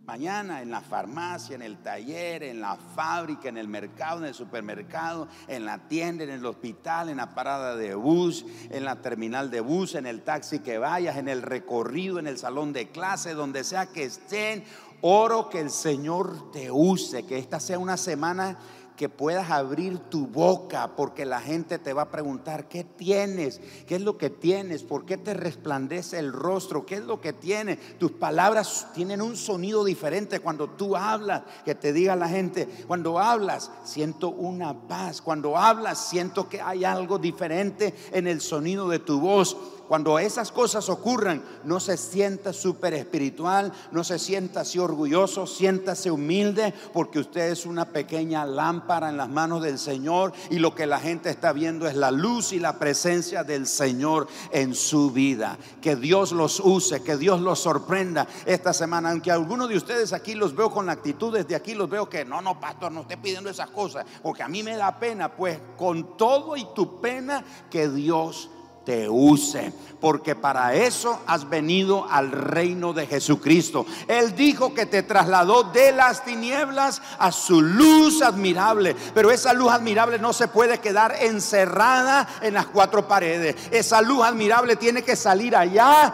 Mañana 0.05 0.63
en 0.63 0.71
la 0.71 0.81
farmacia, 0.81 1.55
en 1.55 1.61
el 1.61 1.77
taller, 1.77 2.41
en 2.41 2.59
la 2.59 2.75
fábrica, 2.75 3.49
en 3.49 3.57
el 3.57 3.67
mercado, 3.67 4.17
en 4.19 4.25
el 4.25 4.33
supermercado, 4.33 5.27
en 5.47 5.63
la 5.63 5.87
tienda, 5.87 6.23
en 6.23 6.31
el 6.31 6.43
hospital, 6.43 7.09
en 7.09 7.17
la 7.17 7.35
parada 7.35 7.75
de 7.75 7.93
bus, 7.93 8.43
en 8.71 8.83
la 8.83 8.99
terminal 9.01 9.51
de 9.51 9.61
bus, 9.61 9.93
en 9.93 10.07
el 10.07 10.23
taxi 10.23 10.59
que 10.59 10.79
vayas, 10.79 11.17
en 11.17 11.27
el 11.27 11.43
recorrido, 11.43 12.17
en 12.17 12.25
el 12.25 12.39
salón 12.39 12.73
de 12.73 12.89
clase, 12.89 13.35
donde 13.35 13.63
sea 13.63 13.85
que 13.85 14.03
estén. 14.03 14.63
Oro 15.01 15.49
que 15.49 15.59
el 15.59 15.69
Señor 15.69 16.51
te 16.51 16.71
use, 16.71 17.25
que 17.25 17.37
esta 17.37 17.59
sea 17.59 17.77
una 17.77 17.97
semana 17.97 18.57
que 18.95 19.09
puedas 19.09 19.49
abrir 19.49 19.97
tu 19.97 20.27
boca, 20.27 20.95
porque 20.95 21.25
la 21.25 21.41
gente 21.41 21.79
te 21.79 21.93
va 21.93 22.03
a 22.03 22.11
preguntar, 22.11 22.67
¿qué 22.67 22.83
tienes? 22.83 23.59
¿Qué 23.87 23.95
es 23.95 24.01
lo 24.01 24.17
que 24.17 24.29
tienes? 24.29 24.83
¿Por 24.83 25.05
qué 25.05 25.17
te 25.17 25.33
resplandece 25.33 26.19
el 26.19 26.33
rostro? 26.33 26.85
¿Qué 26.85 26.95
es 26.95 27.01
lo 27.01 27.19
que 27.19 27.33
tienes? 27.33 27.97
Tus 27.97 28.11
palabras 28.11 28.87
tienen 28.93 29.21
un 29.21 29.35
sonido 29.35 29.83
diferente 29.83 30.39
cuando 30.39 30.69
tú 30.69 30.95
hablas, 30.95 31.43
que 31.65 31.75
te 31.75 31.93
diga 31.93 32.15
la 32.15 32.29
gente, 32.29 32.67
cuando 32.87 33.19
hablas 33.19 33.71
siento 33.83 34.29
una 34.29 34.87
paz, 34.87 35.21
cuando 35.21 35.57
hablas 35.57 36.09
siento 36.09 36.47
que 36.47 36.61
hay 36.61 36.83
algo 36.83 37.17
diferente 37.17 37.93
en 38.11 38.27
el 38.27 38.41
sonido 38.41 38.89
de 38.89 38.99
tu 38.99 39.19
voz. 39.19 39.57
Cuando 39.91 40.19
esas 40.19 40.53
cosas 40.53 40.87
ocurran, 40.87 41.43
no 41.65 41.81
se 41.81 41.97
sienta 41.97 42.53
súper 42.53 42.93
espiritual, 42.93 43.73
no 43.91 44.05
se 44.05 44.19
sienta 44.19 44.61
así 44.61 44.79
orgulloso, 44.79 45.45
siéntase 45.45 46.09
humilde, 46.09 46.73
porque 46.93 47.19
usted 47.19 47.51
es 47.51 47.65
una 47.65 47.83
pequeña 47.83 48.45
lámpara 48.45 49.09
en 49.09 49.17
las 49.17 49.27
manos 49.27 49.61
del 49.61 49.77
Señor 49.77 50.31
y 50.49 50.59
lo 50.59 50.73
que 50.75 50.85
la 50.85 51.01
gente 51.01 51.29
está 51.29 51.51
viendo 51.51 51.89
es 51.89 51.95
la 51.97 52.09
luz 52.09 52.53
y 52.53 52.59
la 52.59 52.79
presencia 52.79 53.43
del 53.43 53.67
Señor 53.67 54.29
en 54.53 54.75
su 54.75 55.11
vida. 55.11 55.57
Que 55.81 55.97
Dios 55.97 56.31
los 56.31 56.61
use, 56.61 57.03
que 57.03 57.17
Dios 57.17 57.41
los 57.41 57.59
sorprenda 57.59 58.29
esta 58.45 58.71
semana. 58.71 59.11
Aunque 59.11 59.29
algunos 59.29 59.67
de 59.67 59.75
ustedes 59.75 60.13
aquí 60.13 60.35
los 60.35 60.55
veo 60.55 60.71
con 60.71 60.89
actitudes 60.89 61.45
de 61.49 61.55
aquí, 61.55 61.73
los 61.73 61.89
veo 61.89 62.07
que 62.07 62.23
no, 62.23 62.39
no, 62.39 62.61
pastor, 62.61 62.93
no 62.93 63.01
esté 63.01 63.17
pidiendo 63.17 63.49
esas 63.49 63.71
cosas, 63.71 64.05
porque 64.23 64.41
a 64.41 64.47
mí 64.47 64.63
me 64.63 64.77
da 64.77 64.97
pena, 64.97 65.35
pues 65.35 65.59
con 65.77 66.15
todo 66.15 66.55
y 66.55 66.65
tu 66.73 67.01
pena, 67.01 67.43
que 67.69 67.89
Dios 67.89 68.49
te 68.85 69.07
use, 69.07 69.71
porque 69.99 70.35
para 70.35 70.73
eso 70.73 71.19
has 71.27 71.47
venido 71.47 72.05
al 72.09 72.31
reino 72.31 72.93
de 72.93 73.05
Jesucristo. 73.05 73.85
Él 74.07 74.35
dijo 74.35 74.73
que 74.73 74.85
te 74.85 75.03
trasladó 75.03 75.63
de 75.63 75.91
las 75.91 76.25
tinieblas 76.25 77.01
a 77.19 77.31
su 77.31 77.61
luz 77.61 78.21
admirable, 78.21 78.95
pero 79.13 79.29
esa 79.29 79.53
luz 79.53 79.71
admirable 79.71 80.17
no 80.19 80.33
se 80.33 80.47
puede 80.47 80.79
quedar 80.79 81.15
encerrada 81.21 82.27
en 82.41 82.55
las 82.55 82.67
cuatro 82.67 83.07
paredes. 83.07 83.55
Esa 83.71 84.01
luz 84.01 84.25
admirable 84.25 84.75
tiene 84.75 85.03
que 85.03 85.15
salir 85.15 85.55
allá 85.55 86.13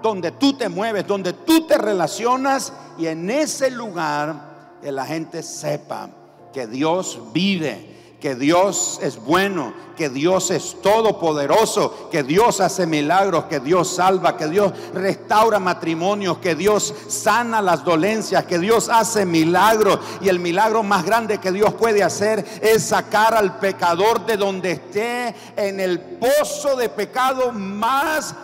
donde 0.00 0.32
tú 0.32 0.52
te 0.52 0.68
mueves, 0.68 1.06
donde 1.06 1.32
tú 1.32 1.66
te 1.66 1.78
relacionas 1.78 2.72
y 2.98 3.06
en 3.06 3.30
ese 3.30 3.70
lugar 3.70 4.78
que 4.80 4.92
la 4.92 5.06
gente 5.06 5.42
sepa 5.42 6.10
que 6.52 6.66
Dios 6.66 7.18
vive 7.32 7.93
que 8.24 8.34
Dios 8.34 9.00
es 9.02 9.22
bueno, 9.22 9.74
que 9.98 10.08
Dios 10.08 10.50
es 10.50 10.80
todopoderoso, 10.80 12.08
que 12.10 12.22
Dios 12.22 12.62
hace 12.62 12.86
milagros, 12.86 13.44
que 13.50 13.60
Dios 13.60 13.96
salva, 13.96 14.38
que 14.38 14.48
Dios 14.48 14.72
restaura 14.94 15.58
matrimonios, 15.58 16.38
que 16.38 16.54
Dios 16.54 16.94
sana 17.08 17.60
las 17.60 17.84
dolencias, 17.84 18.46
que 18.46 18.58
Dios 18.58 18.88
hace 18.88 19.26
milagros. 19.26 19.98
Y 20.22 20.30
el 20.30 20.38
milagro 20.38 20.82
más 20.82 21.04
grande 21.04 21.36
que 21.36 21.52
Dios 21.52 21.74
puede 21.74 22.02
hacer 22.02 22.42
es 22.62 22.84
sacar 22.84 23.34
al 23.34 23.58
pecador 23.58 24.24
de 24.24 24.38
donde 24.38 24.70
esté 24.70 25.34
en 25.54 25.78
el 25.78 26.00
pozo 26.00 26.76
de 26.76 26.88
pecado 26.88 27.52
más 27.52 28.34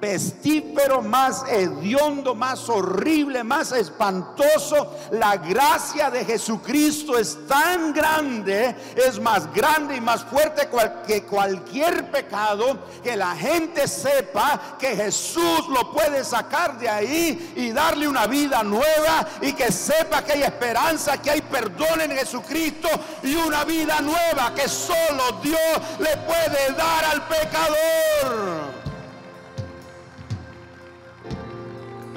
pestífero, 0.00 1.02
más 1.02 1.44
hediondo, 1.48 2.34
más 2.34 2.68
horrible, 2.68 3.44
más 3.44 3.72
espantoso. 3.72 4.96
La 5.10 5.36
gracia 5.36 6.10
de 6.10 6.24
Jesucristo 6.24 7.18
es 7.18 7.46
tan 7.46 7.92
grande, 7.92 8.74
es 8.96 9.20
más 9.20 9.52
grande 9.52 9.96
y 9.96 10.00
más 10.00 10.24
fuerte 10.24 10.68
que 11.06 11.24
cualquier 11.24 12.10
pecado, 12.10 12.78
que 13.02 13.16
la 13.16 13.34
gente 13.34 13.86
sepa 13.88 14.76
que 14.78 14.96
Jesús 14.96 15.68
lo 15.68 15.92
puede 15.92 16.24
sacar 16.24 16.78
de 16.78 16.88
ahí 16.88 17.52
y 17.56 17.72
darle 17.72 18.08
una 18.08 18.26
vida 18.26 18.62
nueva 18.62 19.26
y 19.40 19.52
que 19.52 19.72
sepa 19.72 20.22
que 20.22 20.32
hay 20.32 20.42
esperanza, 20.42 21.20
que 21.20 21.30
hay 21.30 21.42
perdón 21.42 22.00
en 22.00 22.12
Jesucristo 22.12 22.88
y 23.22 23.34
una 23.34 23.64
vida 23.64 24.00
nueva 24.00 24.52
que 24.54 24.68
solo 24.68 25.40
Dios 25.42 25.58
le 25.98 26.16
puede 26.18 26.72
dar 26.76 27.04
al 27.04 27.26
pecador. 27.26 28.77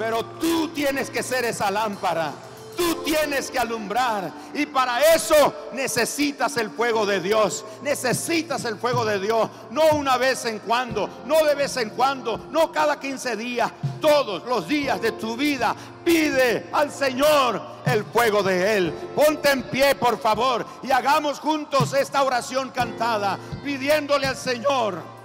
Pero 0.02 0.24
tú 0.24 0.66
tienes 0.70 1.10
que 1.10 1.22
ser 1.22 1.44
esa 1.44 1.70
lámpara. 1.70 2.32
Tú 2.76 3.04
tienes 3.04 3.48
que 3.52 3.58
alumbrar. 3.60 4.32
Y 4.52 4.66
para 4.66 5.00
eso 5.14 5.54
necesitas 5.74 6.56
el 6.56 6.70
fuego 6.70 7.06
de 7.06 7.20
Dios. 7.20 7.64
Necesitas 7.82 8.64
el 8.64 8.78
fuego 8.78 9.04
de 9.04 9.20
Dios. 9.20 9.48
No 9.70 9.90
una 9.92 10.16
vez 10.16 10.44
en 10.46 10.58
cuando. 10.58 11.08
No 11.24 11.44
de 11.44 11.54
vez 11.54 11.76
en 11.76 11.90
cuando. 11.90 12.48
No 12.50 12.72
cada 12.72 12.98
15 12.98 13.36
días. 13.36 13.70
Todos 14.00 14.42
los 14.42 14.66
días 14.66 15.00
de 15.00 15.12
tu 15.12 15.36
vida. 15.36 15.72
Pide 16.04 16.68
al 16.72 16.90
Señor 16.90 17.62
el 17.84 18.02
fuego 18.02 18.42
de 18.42 18.76
Él. 18.76 18.92
Ponte 19.14 19.52
en 19.52 19.62
pie, 19.62 19.94
por 19.94 20.18
favor. 20.18 20.66
Y 20.82 20.90
hagamos 20.90 21.38
juntos 21.38 21.94
esta 21.94 22.24
oración 22.24 22.70
cantada. 22.70 23.38
Pidiéndole 23.62 24.26
al 24.26 24.36
Señor 24.36 25.21